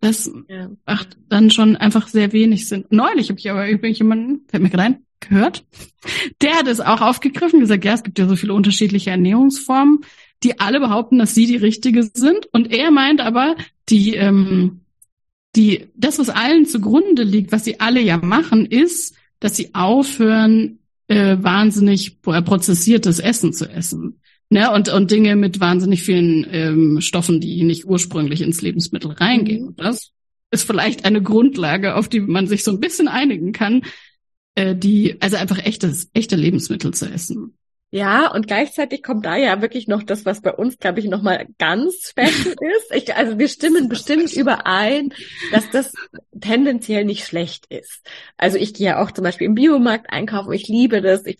[0.00, 0.70] Das ja.
[0.84, 2.84] macht dann schon einfach sehr wenig Sinn.
[2.90, 5.64] Neulich habe ich aber übrigens jemanden, fällt mir gerade ein, gehört,
[6.42, 10.00] der hat es auch aufgegriffen, gesagt, ja, es gibt ja so viele unterschiedliche Ernährungsformen,
[10.42, 12.48] die alle behaupten, dass sie die richtige sind.
[12.52, 13.56] Und er meint aber,
[13.88, 14.80] die, ähm,
[15.56, 20.80] die, das, was allen zugrunde liegt, was sie alle ja machen, ist, dass sie aufhören,
[21.08, 24.20] äh, wahnsinnig prozessiertes Essen zu essen.
[24.50, 24.70] Ne?
[24.70, 29.66] Und, und Dinge mit wahnsinnig vielen ähm, Stoffen, die nicht ursprünglich ins Lebensmittel reingehen.
[29.66, 29.76] Mhm.
[29.76, 30.12] das
[30.50, 33.82] ist vielleicht eine Grundlage, auf die man sich so ein bisschen einigen kann,
[34.54, 37.56] äh, die, also einfach echtes, echte Lebensmittel zu essen.
[37.94, 41.46] Ja, und gleichzeitig kommt da ja wirklich noch das, was bei uns, glaube ich, nochmal
[41.58, 42.26] ganz special
[42.76, 42.92] ist.
[42.92, 45.14] Ich, also wir stimmen bestimmt überein,
[45.52, 45.92] dass das
[46.40, 48.04] tendenziell nicht schlecht ist.
[48.36, 50.52] Also ich gehe ja auch zum Beispiel im Biomarkt einkaufen.
[50.54, 51.24] Ich liebe das.
[51.24, 51.38] Ich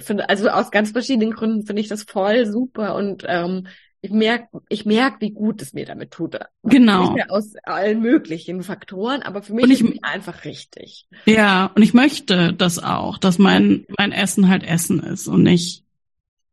[0.00, 3.66] finde, also aus ganz verschiedenen Gründen finde ich das voll super und ähm,
[4.02, 6.38] ich merke, ich merk, wie gut es mir damit tut.
[6.64, 7.16] Genau.
[7.30, 11.06] Aus allen möglichen Faktoren, aber für mich ich, ist es einfach richtig.
[11.24, 15.83] Ja, und ich möchte das auch, dass mein, mein Essen halt Essen ist und nicht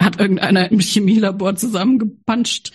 [0.03, 2.71] hat irgendeiner im Chemielabor zusammengepanscht.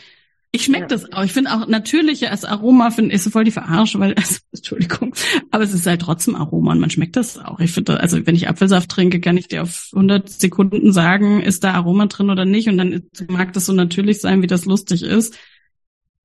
[0.53, 0.89] Ich schmecke ja.
[0.89, 1.25] das auch.
[1.25, 5.15] Ich finde auch natürliche als Aroma finde ich so voll die Verarsche, weil also, Entschuldigung,
[5.51, 7.61] aber es ist halt trotzdem Aroma und man schmeckt das auch.
[7.61, 11.63] Ich finde, also wenn ich Apfelsaft trinke, kann ich dir auf 100 Sekunden sagen, ist
[11.63, 15.03] da Aroma drin oder nicht und dann mag das so natürlich sein, wie das lustig
[15.03, 15.37] ist.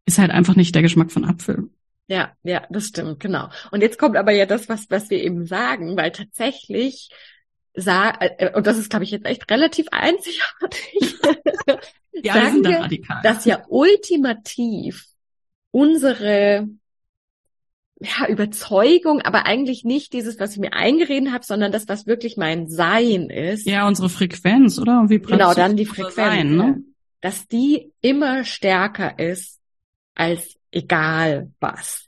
[0.06, 1.70] Ist halt einfach nicht der Geschmack von Apfel.
[2.08, 3.50] Ja, ja, das stimmt, genau.
[3.72, 7.10] Und jetzt kommt aber ja das, was, was wir eben sagen, weil tatsächlich
[7.74, 11.20] sah, äh, und das ist, glaube ich, jetzt echt relativ einzigartig,
[12.14, 13.22] ja, sagen wir, radikal.
[13.24, 15.06] dass ja ultimativ
[15.72, 16.68] unsere
[18.02, 22.36] ja, Überzeugung, aber eigentlich nicht dieses, was ich mir eingeredet habe, sondern das, was wirklich
[22.36, 23.68] mein Sein ist.
[23.68, 25.06] Ja, unsere Frequenz, oder?
[25.08, 26.16] Wie genau, dann die Frequenz.
[26.16, 26.84] Sein, ne?
[27.22, 29.60] Dass die immer stärker ist
[30.16, 32.08] als egal was.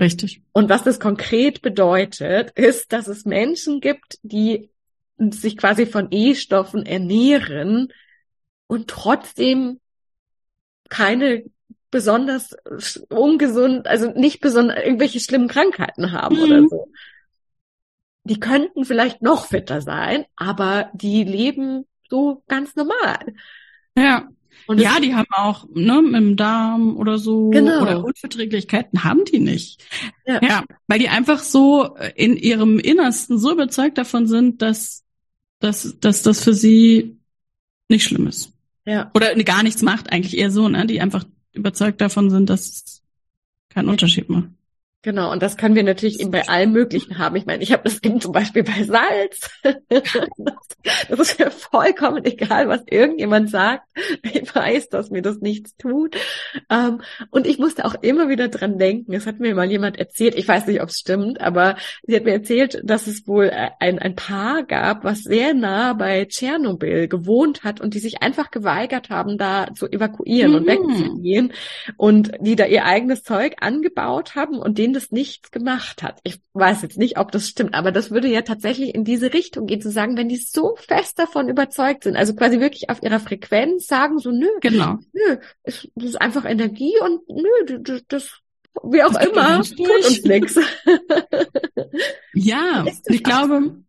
[0.00, 0.42] Richtig.
[0.52, 4.70] Und was das konkret bedeutet, ist, dass es Menschen gibt, die
[5.18, 7.92] sich quasi von E-Stoffen ernähren
[8.66, 9.80] und trotzdem
[10.88, 11.44] keine
[11.90, 12.54] besonders
[13.08, 16.42] ungesund, also nicht besonders irgendwelche schlimmen Krankheiten haben mhm.
[16.42, 16.88] oder so.
[18.24, 23.34] Die könnten vielleicht noch fitter sein, aber die leben so ganz normal.
[23.96, 24.28] Ja.
[24.66, 27.80] Und ja, die haben auch ne, mit dem Darm oder so genau.
[27.80, 29.82] oder Unverträglichkeiten haben die nicht.
[30.26, 30.40] Ja.
[30.42, 35.04] ja, weil die einfach so in ihrem Innersten so überzeugt davon sind, dass
[35.60, 37.18] dass, dass das für sie
[37.88, 38.52] nicht schlimm ist.
[38.84, 39.10] Ja.
[39.14, 40.86] Oder gar nichts macht, eigentlich eher so, ne?
[40.86, 43.02] Die einfach überzeugt davon sind, dass es
[43.68, 44.48] keinen Unterschied macht.
[45.02, 47.36] Genau, und das können wir natürlich eben bei allem Möglichen haben.
[47.36, 49.48] Ich meine, ich habe das eben zum Beispiel bei Salz.
[51.08, 53.84] das ist mir vollkommen egal, was irgendjemand sagt.
[54.22, 56.16] Ich weiß, dass mir das nichts tut.
[56.68, 59.12] Ähm, und ich musste auch immer wieder dran denken.
[59.12, 62.24] Es hat mir mal jemand erzählt, ich weiß nicht, ob es stimmt, aber sie hat
[62.24, 67.62] mir erzählt, dass es wohl ein, ein Paar gab, was sehr nah bei Tschernobyl gewohnt
[67.62, 70.58] hat und die sich einfach geweigert haben, da zu evakuieren mhm.
[70.58, 71.52] und wegzugehen
[71.96, 76.20] und die da ihr eigenes Zeug angebaut haben und denen das nichts gemacht hat.
[76.24, 79.66] Ich weiß jetzt nicht, ob das stimmt, aber das würde ja tatsächlich in diese Richtung
[79.66, 83.20] gehen, zu sagen, wenn die so fest davon überzeugt sind, also quasi wirklich auf ihrer
[83.20, 84.98] Frequenz sagen, so, nö, genau.
[85.12, 88.30] nö, es, das ist einfach Energie und nö, das, das
[88.84, 90.58] wie auch das immer, tut uns nichts.
[92.34, 93.82] Ja, ich glaube,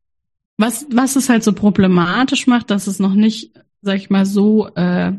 [0.57, 4.67] was, was es halt so problematisch macht, dass es noch nicht, sag ich mal, so
[4.75, 5.13] äh,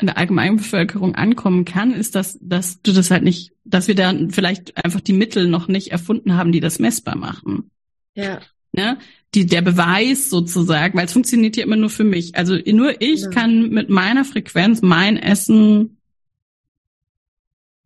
[0.00, 4.14] in der Allgemeinbevölkerung ankommen kann, ist, dass, dass du das halt nicht, dass wir da
[4.30, 7.70] vielleicht einfach die Mittel noch nicht erfunden haben, die das messbar machen.
[8.14, 8.40] Ja.
[8.72, 8.98] Ne?
[9.34, 12.36] Die, der Beweis sozusagen, weil es funktioniert ja immer nur für mich.
[12.36, 13.30] Also nur ich ja.
[13.30, 15.98] kann mit meiner Frequenz mein Essen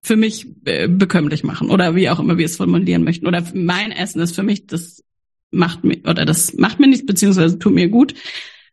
[0.02, 3.26] für mich äh, bekömmlich machen oder wie auch immer wir es formulieren möchten.
[3.26, 5.02] Oder mein Essen ist für mich, das
[5.50, 8.14] macht mir oder das macht mir nichts, beziehungsweise tut mir gut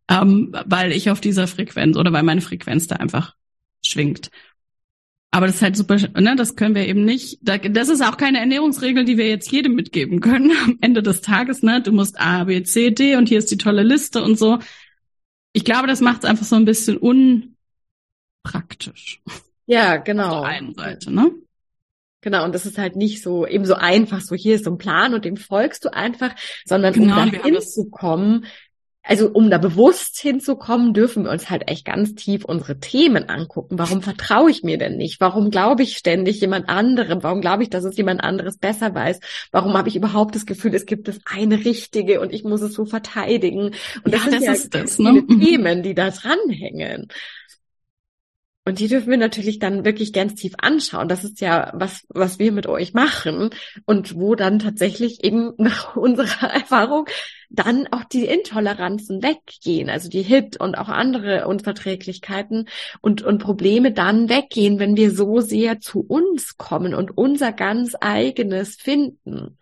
[0.10, 3.36] ähm, weil ich auf dieser Frequenz oder weil meine Frequenz da einfach
[3.86, 4.30] schwingt.
[5.32, 7.38] Aber das ist halt super, ne, das können wir eben nicht.
[7.44, 11.62] Das ist auch keine Ernährungsregel, die wir jetzt jedem mitgeben können am Ende des Tages,
[11.62, 11.84] ne?
[11.84, 14.58] Du musst A, B, C, D und hier ist die tolle Liste und so.
[15.54, 16.98] Ich glaube, das macht es einfach so ein bisschen
[18.44, 19.22] unpraktisch.
[19.68, 20.40] Ja, genau.
[20.40, 21.32] Auf der einen Seite, ne?
[22.22, 24.80] Genau, und das ist halt nicht so eben so einfach, so hier ist so ein
[24.80, 28.46] Plan und dem folgst du einfach, sondern genau, um da hinzukommen,
[29.10, 33.80] also um da bewusst hinzukommen, dürfen wir uns halt echt ganz tief unsere Themen angucken.
[33.80, 35.20] Warum vertraue ich mir denn nicht?
[35.20, 37.24] Warum glaube ich ständig jemand anderem?
[37.24, 39.20] Warum glaube ich, dass es jemand anderes besser weiß?
[39.52, 42.74] Warum habe ich überhaupt das Gefühl, es gibt das eine Richtige und ich muss es
[42.74, 43.72] so verteidigen?
[44.04, 45.12] Und das ja, sind das ja das, ne?
[45.14, 45.42] Mhm.
[45.42, 47.08] Themen, die da dranhängen.
[48.70, 51.08] Und die dürfen wir natürlich dann wirklich ganz tief anschauen.
[51.08, 53.50] Das ist ja was, was wir mit euch machen
[53.86, 57.08] und wo dann tatsächlich eben nach unserer Erfahrung
[57.50, 62.70] dann auch die Intoleranzen weggehen, also die HIT und auch andere Unverträglichkeiten
[63.02, 67.96] und, und Probleme dann weggehen, wenn wir so sehr zu uns kommen und unser ganz
[68.00, 69.58] eigenes finden.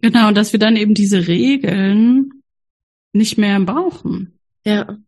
[0.00, 2.42] Genau, und dass wir dann eben diese Regeln
[3.12, 4.36] nicht mehr brauchen.
[4.64, 4.98] Ja.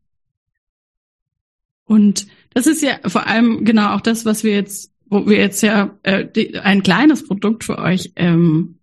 [1.85, 5.63] Und das ist ja vor allem genau auch das, was wir jetzt, wo wir jetzt
[5.63, 8.79] ja äh, die, ein kleines Produkt für euch ähm,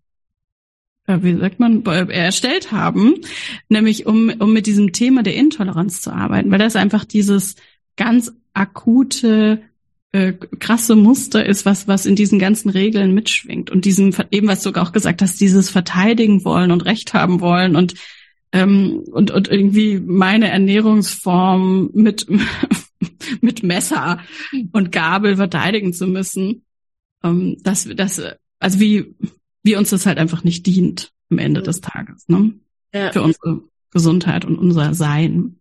[1.10, 3.15] äh, wie sagt man, erstellt haben,
[3.67, 7.55] nämlich um, um mit diesem Thema der Intoleranz zu arbeiten, weil das einfach dieses
[7.97, 9.62] ganz akute
[10.12, 14.63] äh, krasse Muster ist, was was in diesen ganzen Regeln mitschwingt und diesem eben was
[14.63, 17.95] du auch gesagt hast, dieses verteidigen wollen und Recht haben wollen und
[18.51, 22.27] ähm, und und irgendwie meine Ernährungsform mit
[23.41, 24.19] mit Messer
[24.71, 26.63] und Gabel verteidigen zu müssen,
[27.23, 28.21] ähm, dass das
[28.59, 29.15] also wie
[29.63, 32.53] wie uns das halt einfach nicht dient am Ende des Tages, ne?
[32.93, 33.11] Ja.
[33.11, 33.61] Für unsere
[33.91, 35.59] Gesundheit und unser Sein.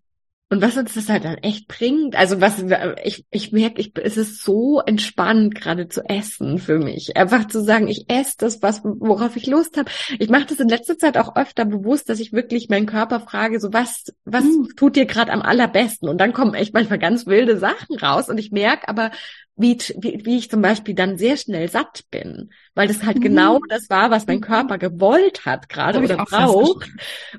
[0.51, 2.65] Und was uns das halt dann echt bringt, also was
[3.05, 7.19] ich, ich merke, ich, es ist so entspannt, gerade zu essen für mich.
[7.19, 9.91] Einfach zu sagen, ich esse das, was, worauf ich Lust habe.
[10.19, 13.61] Ich mache das in letzter Zeit auch öfter bewusst, dass ich wirklich meinen Körper frage,
[13.61, 14.75] so was, was mhm.
[14.75, 16.09] tut dir gerade am allerbesten?
[16.09, 18.31] Und dann kommen echt manchmal ganz wilde Sachen raus.
[18.31, 19.11] Und ich merke aber,
[19.59, 23.23] wie, wie, wie ich zum Beispiel dann sehr schnell satt bin, weil das halt mhm.
[23.23, 26.88] genau das war, was mein Körper gewollt hat gerade oder braucht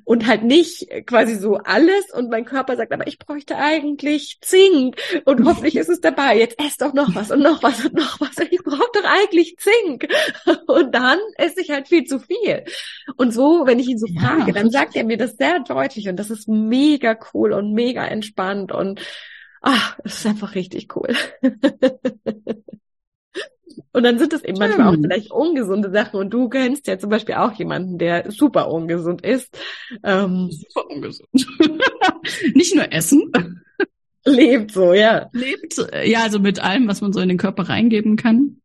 [0.04, 4.98] und halt nicht quasi so alles und mein Körper sagt, aber ich bräuchte eigentlich Zink
[5.24, 6.38] und hoffentlich ist es dabei.
[6.38, 8.30] Jetzt ess doch noch was und noch was und noch was.
[8.52, 10.08] Ich brauche doch eigentlich Zink
[10.68, 12.64] und dann esse ich halt viel zu viel.
[13.16, 16.10] Und so, wenn ich ihn so ja, frage, dann sagt er mir das sehr deutlich
[16.10, 19.02] und das ist mega cool und mega entspannt und
[19.62, 21.16] ach, das ist einfach richtig cool.
[23.92, 26.20] Und dann sind es eben manchmal auch vielleicht ungesunde Sachen.
[26.20, 29.58] Und du kennst ja zum Beispiel auch jemanden, der super ungesund ist.
[30.04, 31.30] Ähm, super ungesund.
[32.54, 33.32] Nicht nur essen.
[34.26, 35.30] Lebt so, ja.
[35.34, 38.62] Lebt, ja, also mit allem, was man so in den Körper reingeben kann.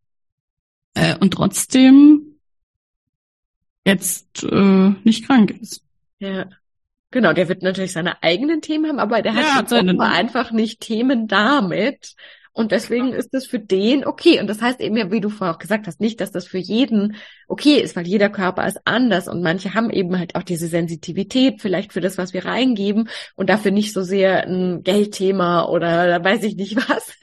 [0.95, 2.39] Äh, und trotzdem
[3.87, 5.83] jetzt äh, nicht krank ist.
[6.19, 6.49] Ja.
[7.15, 11.29] Genau, der wird natürlich seine eigenen Themen haben, aber der hat ja, einfach nicht Themen
[11.29, 12.17] damit.
[12.53, 14.41] Und deswegen ist das für den okay.
[14.41, 16.59] Und das heißt eben ja, wie du vorher auch gesagt hast, nicht, dass das für
[16.59, 17.15] jeden
[17.47, 21.63] okay ist, weil jeder Körper ist anders und manche haben eben halt auch diese Sensitivität
[21.63, 26.43] vielleicht für das, was wir reingeben und dafür nicht so sehr ein Geldthema oder weiß
[26.43, 27.17] ich nicht was.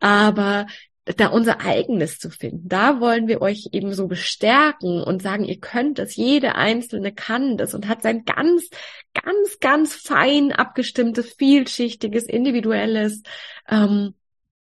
[0.00, 0.66] Aber
[1.14, 2.68] da unser eigenes zu finden.
[2.68, 7.56] Da wollen wir euch eben so bestärken und sagen, ihr könnt es, jede einzelne kann
[7.56, 8.68] das und hat sein ganz,
[9.14, 13.22] ganz, ganz fein abgestimmtes, vielschichtiges, individuelles
[13.68, 14.14] ähm,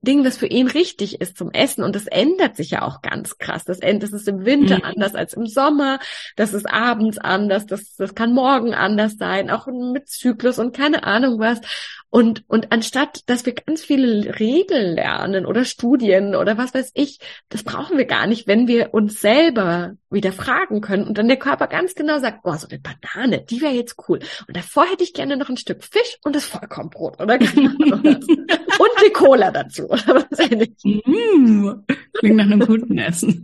[0.02, 1.84] Ding, das für ihn richtig ist zum Essen.
[1.84, 3.64] Und das ändert sich ja auch ganz krass.
[3.66, 4.84] Das, das ist im Winter mhm.
[4.84, 6.00] anders als im Sommer.
[6.36, 7.66] Das ist abends anders.
[7.66, 9.50] Das, das kann morgen anders sein.
[9.50, 11.62] Auch mit Zyklus und keine Ahnung was.
[12.10, 17.20] Und, und anstatt, dass wir ganz viele Regeln lernen oder Studien oder was weiß ich,
[17.48, 21.38] das brauchen wir gar nicht, wenn wir uns selber wieder fragen können und dann der
[21.38, 24.20] Körper ganz genau sagt, boah, so eine Banane, die wäre jetzt cool.
[24.46, 27.40] Und davor hätte ich gerne noch ein Stück Fisch und das Vollkornbrot oder
[28.82, 29.88] und die Cola dazu.
[30.84, 31.70] Mm,
[32.14, 33.44] klingt nach einem guten Essen.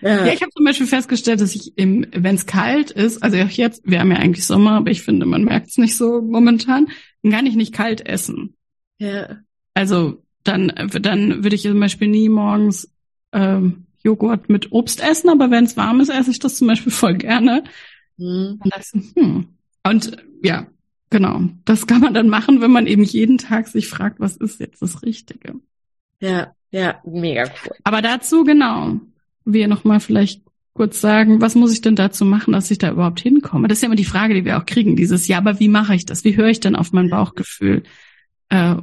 [0.00, 0.26] Ja.
[0.26, 3.48] ja, ich habe zum Beispiel festgestellt, dass ich im, wenn es kalt ist, also auch
[3.48, 6.88] jetzt, wir haben ja eigentlich Sommer, aber ich finde, man merkt es nicht so momentan,
[7.28, 8.56] kann ich nicht kalt essen.
[8.98, 9.38] Ja.
[9.74, 12.90] Also dann, dann würde ich zum Beispiel nie morgens
[13.32, 16.92] ähm, Joghurt mit Obst essen, aber wenn es warm ist, esse ich das zum Beispiel
[16.92, 17.62] voll gerne.
[18.16, 18.60] Mhm.
[18.62, 19.48] Und, das, hm.
[19.84, 20.66] und ja,
[21.12, 21.42] genau.
[21.64, 24.82] Das kann man dann machen, wenn man eben jeden Tag sich fragt, was ist jetzt
[24.82, 25.54] das Richtige.
[26.20, 27.76] Ja, ja, mega cool.
[27.84, 28.98] Aber dazu, genau,
[29.44, 33.20] wir nochmal vielleicht kurz sagen, was muss ich denn dazu machen, dass ich da überhaupt
[33.20, 33.68] hinkomme?
[33.68, 35.94] Das ist ja immer die Frage, die wir auch kriegen, dieses, ja, aber wie mache
[35.94, 36.24] ich das?
[36.24, 37.82] Wie höre ich denn auf mein Bauchgefühl?
[38.48, 38.76] Äh,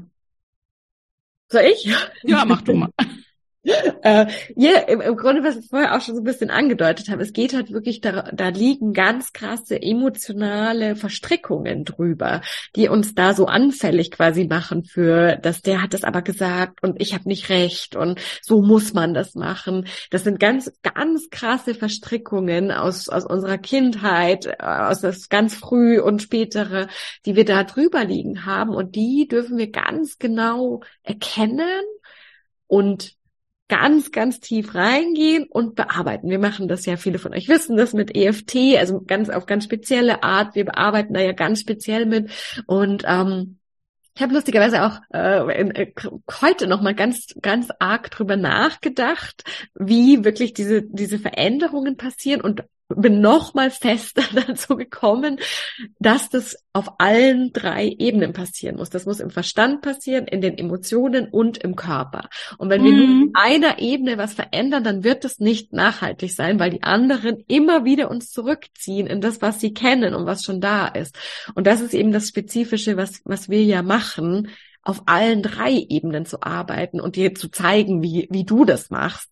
[1.51, 1.91] Soll ich?
[2.23, 2.91] Ja, mach du mal.
[3.63, 7.21] äh, ja, im, im Grunde, was ich vorher auch schon so ein bisschen angedeutet habe,
[7.21, 12.41] es geht halt wirklich, da, da liegen ganz krasse emotionale Verstrickungen drüber,
[12.75, 17.01] die uns da so anfällig quasi machen für, dass der hat das aber gesagt und
[17.01, 19.87] ich habe nicht recht und so muss man das machen.
[20.09, 26.21] Das sind ganz, ganz krasse Verstrickungen aus, aus unserer Kindheit, aus das ganz früh und
[26.21, 26.87] spätere,
[27.25, 31.83] die wir da drüber liegen haben und die dürfen wir ganz genau erkennen
[32.67, 33.18] und
[33.69, 36.29] ganz, ganz tief reingehen und bearbeiten.
[36.29, 39.63] Wir machen das ja, viele von euch wissen das mit EFT, also ganz auf ganz
[39.63, 40.55] spezielle Art.
[40.55, 42.31] Wir bearbeiten da ja ganz speziell mit
[42.65, 43.59] und ähm,
[44.15, 45.93] ich habe lustigerweise auch äh, äh,
[46.41, 49.43] heute noch mal ganz ganz arg drüber nachgedacht,
[49.75, 52.63] wie wirklich diese diese Veränderungen passieren und
[52.95, 55.39] bin noch mal fester dazu gekommen,
[55.99, 58.89] dass das auf allen drei Ebenen passieren muss.
[58.89, 62.29] Das muss im Verstand passieren, in den Emotionen und im Körper.
[62.57, 63.31] Und wenn wir nur in mhm.
[63.33, 68.09] einer Ebene was verändern, dann wird es nicht nachhaltig sein, weil die anderen immer wieder
[68.09, 71.17] uns zurückziehen in das, was sie kennen und was schon da ist.
[71.55, 74.49] Und das ist eben das Spezifische, was, was wir ja machen,
[74.81, 79.29] auf allen drei Ebenen zu arbeiten und dir zu zeigen, wie, wie du das machst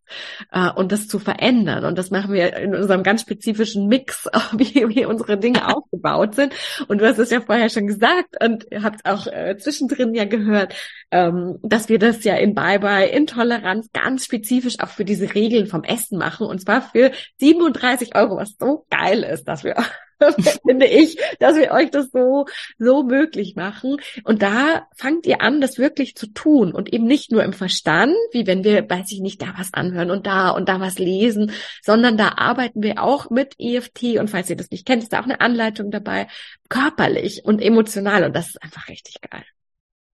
[0.51, 1.85] äh, und das zu verändern.
[1.85, 6.53] Und das machen wir in unserem ganz spezifischen Mix, wie, wie unsere Dinge aufgebaut sind.
[6.87, 10.25] Und du hast es ja vorher schon gesagt und ihr habt auch äh, zwischendrin ja
[10.25, 10.75] gehört,
[11.11, 15.83] ähm, dass wir das ja in Bye-Bye Intoleranz ganz spezifisch auch für diese Regeln vom
[15.83, 16.45] Essen machen.
[16.45, 19.77] Und zwar für 37 Euro, was so geil ist, dass wir
[20.65, 22.45] finde ich, dass wir euch das so,
[22.77, 23.97] so möglich machen.
[24.23, 28.15] Und da fangt ihr an, das wirklich zu tun und eben nicht nur im Verstand,
[28.31, 31.51] wie wenn wir, weiß ich nicht, da was anhören und da und da was lesen,
[31.83, 35.19] sondern da arbeiten wir auch mit EFT und falls ihr das nicht kennt, ist da
[35.19, 36.27] auch eine Anleitung dabei,
[36.69, 39.43] körperlich und emotional und das ist einfach richtig geil.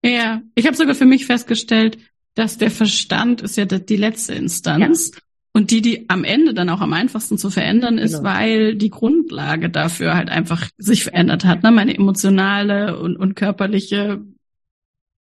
[0.02, 1.98] Ja, ich habe sogar für mich festgestellt,
[2.34, 5.10] dass der Verstand ist ja die letzte Instanz.
[5.12, 5.20] Ja.
[5.52, 8.24] Und die, die am Ende dann auch am einfachsten zu verändern ist, genau.
[8.24, 11.62] weil die Grundlage dafür halt einfach sich verändert hat.
[11.62, 11.70] Ne?
[11.70, 14.20] Meine emotionale und, und körperliche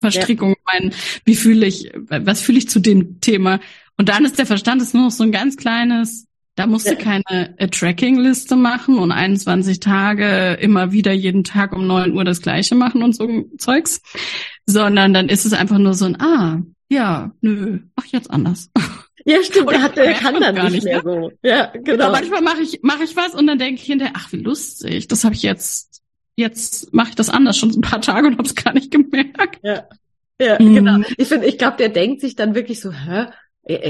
[0.00, 0.56] Verstrickung, ja.
[0.72, 0.92] mein,
[1.24, 3.58] wie fühle ich, was fühle ich zu dem Thema?
[3.96, 6.96] Und dann ist der Verstand ist nur noch so ein ganz kleines, da musst du
[6.96, 12.42] keine äh, Tracking-Liste machen und 21 Tage immer wieder jeden Tag um 9 Uhr das
[12.42, 14.00] Gleiche machen und so Zeugs,
[14.66, 18.70] sondern dann ist es einfach nur so ein, ah, ja, nö, ach jetzt anders.
[19.24, 21.02] Ja, stimmt, er, hat, er kann dann nicht, nicht mehr ne?
[21.02, 21.32] so.
[21.42, 21.84] Ja, genau.
[21.84, 25.08] genau manchmal mache ich, mache ich was und dann denke ich hinterher, ach, wie lustig,
[25.08, 26.02] das habe ich jetzt,
[26.36, 29.60] jetzt mache ich das anders schon ein paar Tage und habe es gar nicht gemerkt.
[29.62, 29.88] Ja,
[30.40, 30.74] ja, mhm.
[30.74, 30.98] genau.
[31.16, 33.26] Ich finde, ich glaube, der denkt sich dann wirklich so, hä,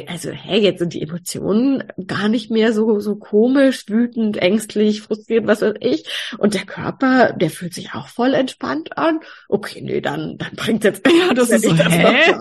[0.09, 5.47] also hey, jetzt sind die Emotionen gar nicht mehr so so komisch, wütend, ängstlich, frustriert,
[5.47, 6.05] was weiß ich.
[6.39, 9.21] Und der Körper, der fühlt sich auch voll entspannt an.
[9.49, 12.03] Okay, nee, dann dann bringt jetzt ja, das ist so, das hä?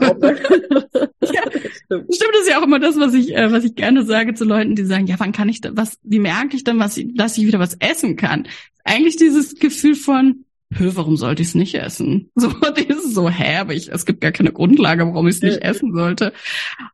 [1.22, 2.10] ja, stimmt.
[2.10, 4.76] das ist ja auch immer das, was ich äh, was ich gerne sage zu Leuten,
[4.76, 6.00] die sagen, ja, wann kann ich da was?
[6.04, 8.48] Wie merke ich dann, was dass ich wieder was essen kann?
[8.84, 12.32] Eigentlich dieses Gefühl von hö, warum sollte ich es nicht essen?
[12.36, 15.62] So, dieses so, hä, aber ich, es gibt gar keine Grundlage, warum ich es nicht
[15.62, 16.34] essen sollte.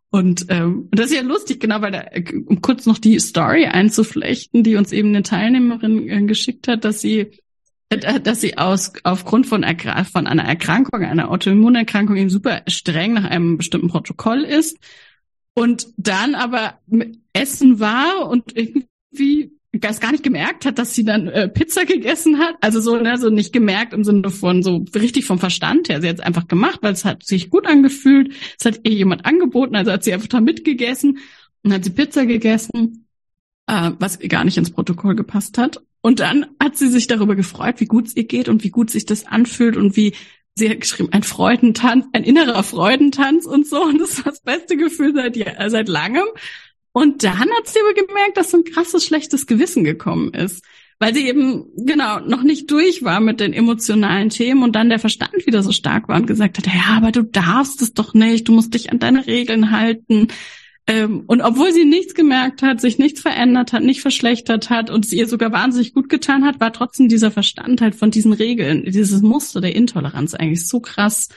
[0.10, 2.06] Und ähm, das ist ja lustig, genau, weil da,
[2.46, 7.02] um kurz noch die Story einzuflechten, die uns eben eine Teilnehmerin äh, geschickt hat, dass
[7.02, 7.32] sie
[7.90, 13.26] äh, dass sie aus aufgrund von, von einer Erkrankung, einer Autoimmunerkrankung eben super streng nach
[13.26, 14.78] einem bestimmten Protokoll ist
[15.54, 16.80] und dann aber
[17.34, 19.52] Essen war und irgendwie
[19.82, 22.56] das gar nicht gemerkt hat, dass sie dann äh, Pizza gegessen hat.
[22.62, 26.00] Also so, ne, so nicht gemerkt im Sinne von so richtig vom Verstand her.
[26.02, 28.34] Sie hat es einfach gemacht, weil es hat sich gut angefühlt.
[28.60, 31.20] Es hat ihr jemand angeboten, also hat sie einfach da mitgegessen
[31.64, 33.08] und hat sie Pizza gegessen,
[33.68, 35.82] äh, was gar nicht ins Protokoll gepasst hat.
[36.02, 38.92] Und dann hat sie sich darüber gefreut, wie gut es ihr geht und wie gut
[38.92, 40.14] sich das anfühlt und wie
[40.56, 43.82] sie hat geschrieben, ein Freudentanz, ein innerer Freudentanz und so.
[43.84, 45.36] Und das war das beste Gefühl seit,
[45.72, 46.26] seit langem.
[46.94, 50.64] Und dann hat sie aber gemerkt, dass so ein krasses schlechtes Gewissen gekommen ist,
[51.00, 55.00] weil sie eben genau noch nicht durch war mit den emotionalen Themen und dann der
[55.00, 58.48] Verstand wieder so stark war und gesagt hat, ja, aber du darfst es doch nicht,
[58.48, 60.28] du musst dich an deine Regeln halten.
[60.86, 65.06] Ähm, und obwohl sie nichts gemerkt hat, sich nichts verändert hat, nicht verschlechtert hat und
[65.06, 68.84] es ihr sogar wahnsinnig gut getan hat, war trotzdem dieser Verstand halt von diesen Regeln,
[68.86, 71.30] dieses Muster der Intoleranz eigentlich so krass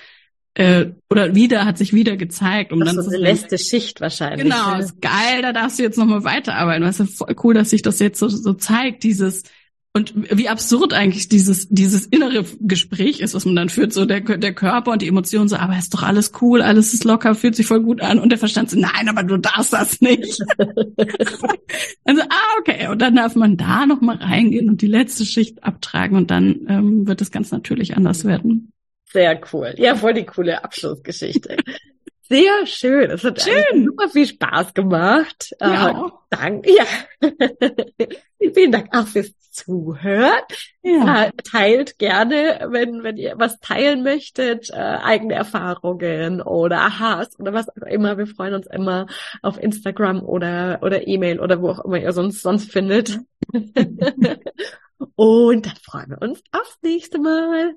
[0.59, 4.45] äh, oder wieder hat sich wieder gezeigt, um das dann so eine letzte Schicht wahrscheinlich.
[4.45, 6.83] Genau, ist geil, da darfst du jetzt nochmal weiterarbeiten.
[6.83, 9.43] Weißt du, voll cool, dass sich das jetzt so, so zeigt, dieses
[9.93, 14.21] und wie absurd eigentlich dieses dieses innere Gespräch ist, was man dann führt, so der
[14.21, 17.55] der Körper und die Emotionen so, aber ist doch alles cool, alles ist locker, fühlt
[17.55, 20.41] sich voll gut an und der Verstand so, nein, aber du darfst das nicht.
[22.05, 25.63] also ah okay, und dann darf man da noch mal reingehen und die letzte Schicht
[25.65, 28.73] abtragen und dann ähm, wird es ganz natürlich anders werden.
[29.17, 29.73] Sehr cool.
[29.79, 31.57] Ja, voll die coole Abschlussgeschichte.
[32.29, 33.11] Sehr schön.
[33.11, 33.87] Es hat schön.
[33.87, 35.55] super viel Spaß gemacht.
[35.59, 35.91] Ja.
[35.91, 36.71] Äh, danke.
[36.71, 36.85] Ja.
[38.55, 40.43] Vielen Dank auch fürs Zuhören.
[40.83, 41.25] Ja.
[41.25, 47.55] Äh, teilt gerne, wenn, wenn ihr was teilen möchtet, äh, eigene Erfahrungen oder Aha's oder
[47.55, 48.19] was auch immer.
[48.19, 49.07] Wir freuen uns immer
[49.41, 53.19] auf Instagram oder, oder E-Mail oder wo auch immer ihr sonst, sonst findet.
[55.15, 57.77] Und dann freuen wir uns aufs nächste Mal.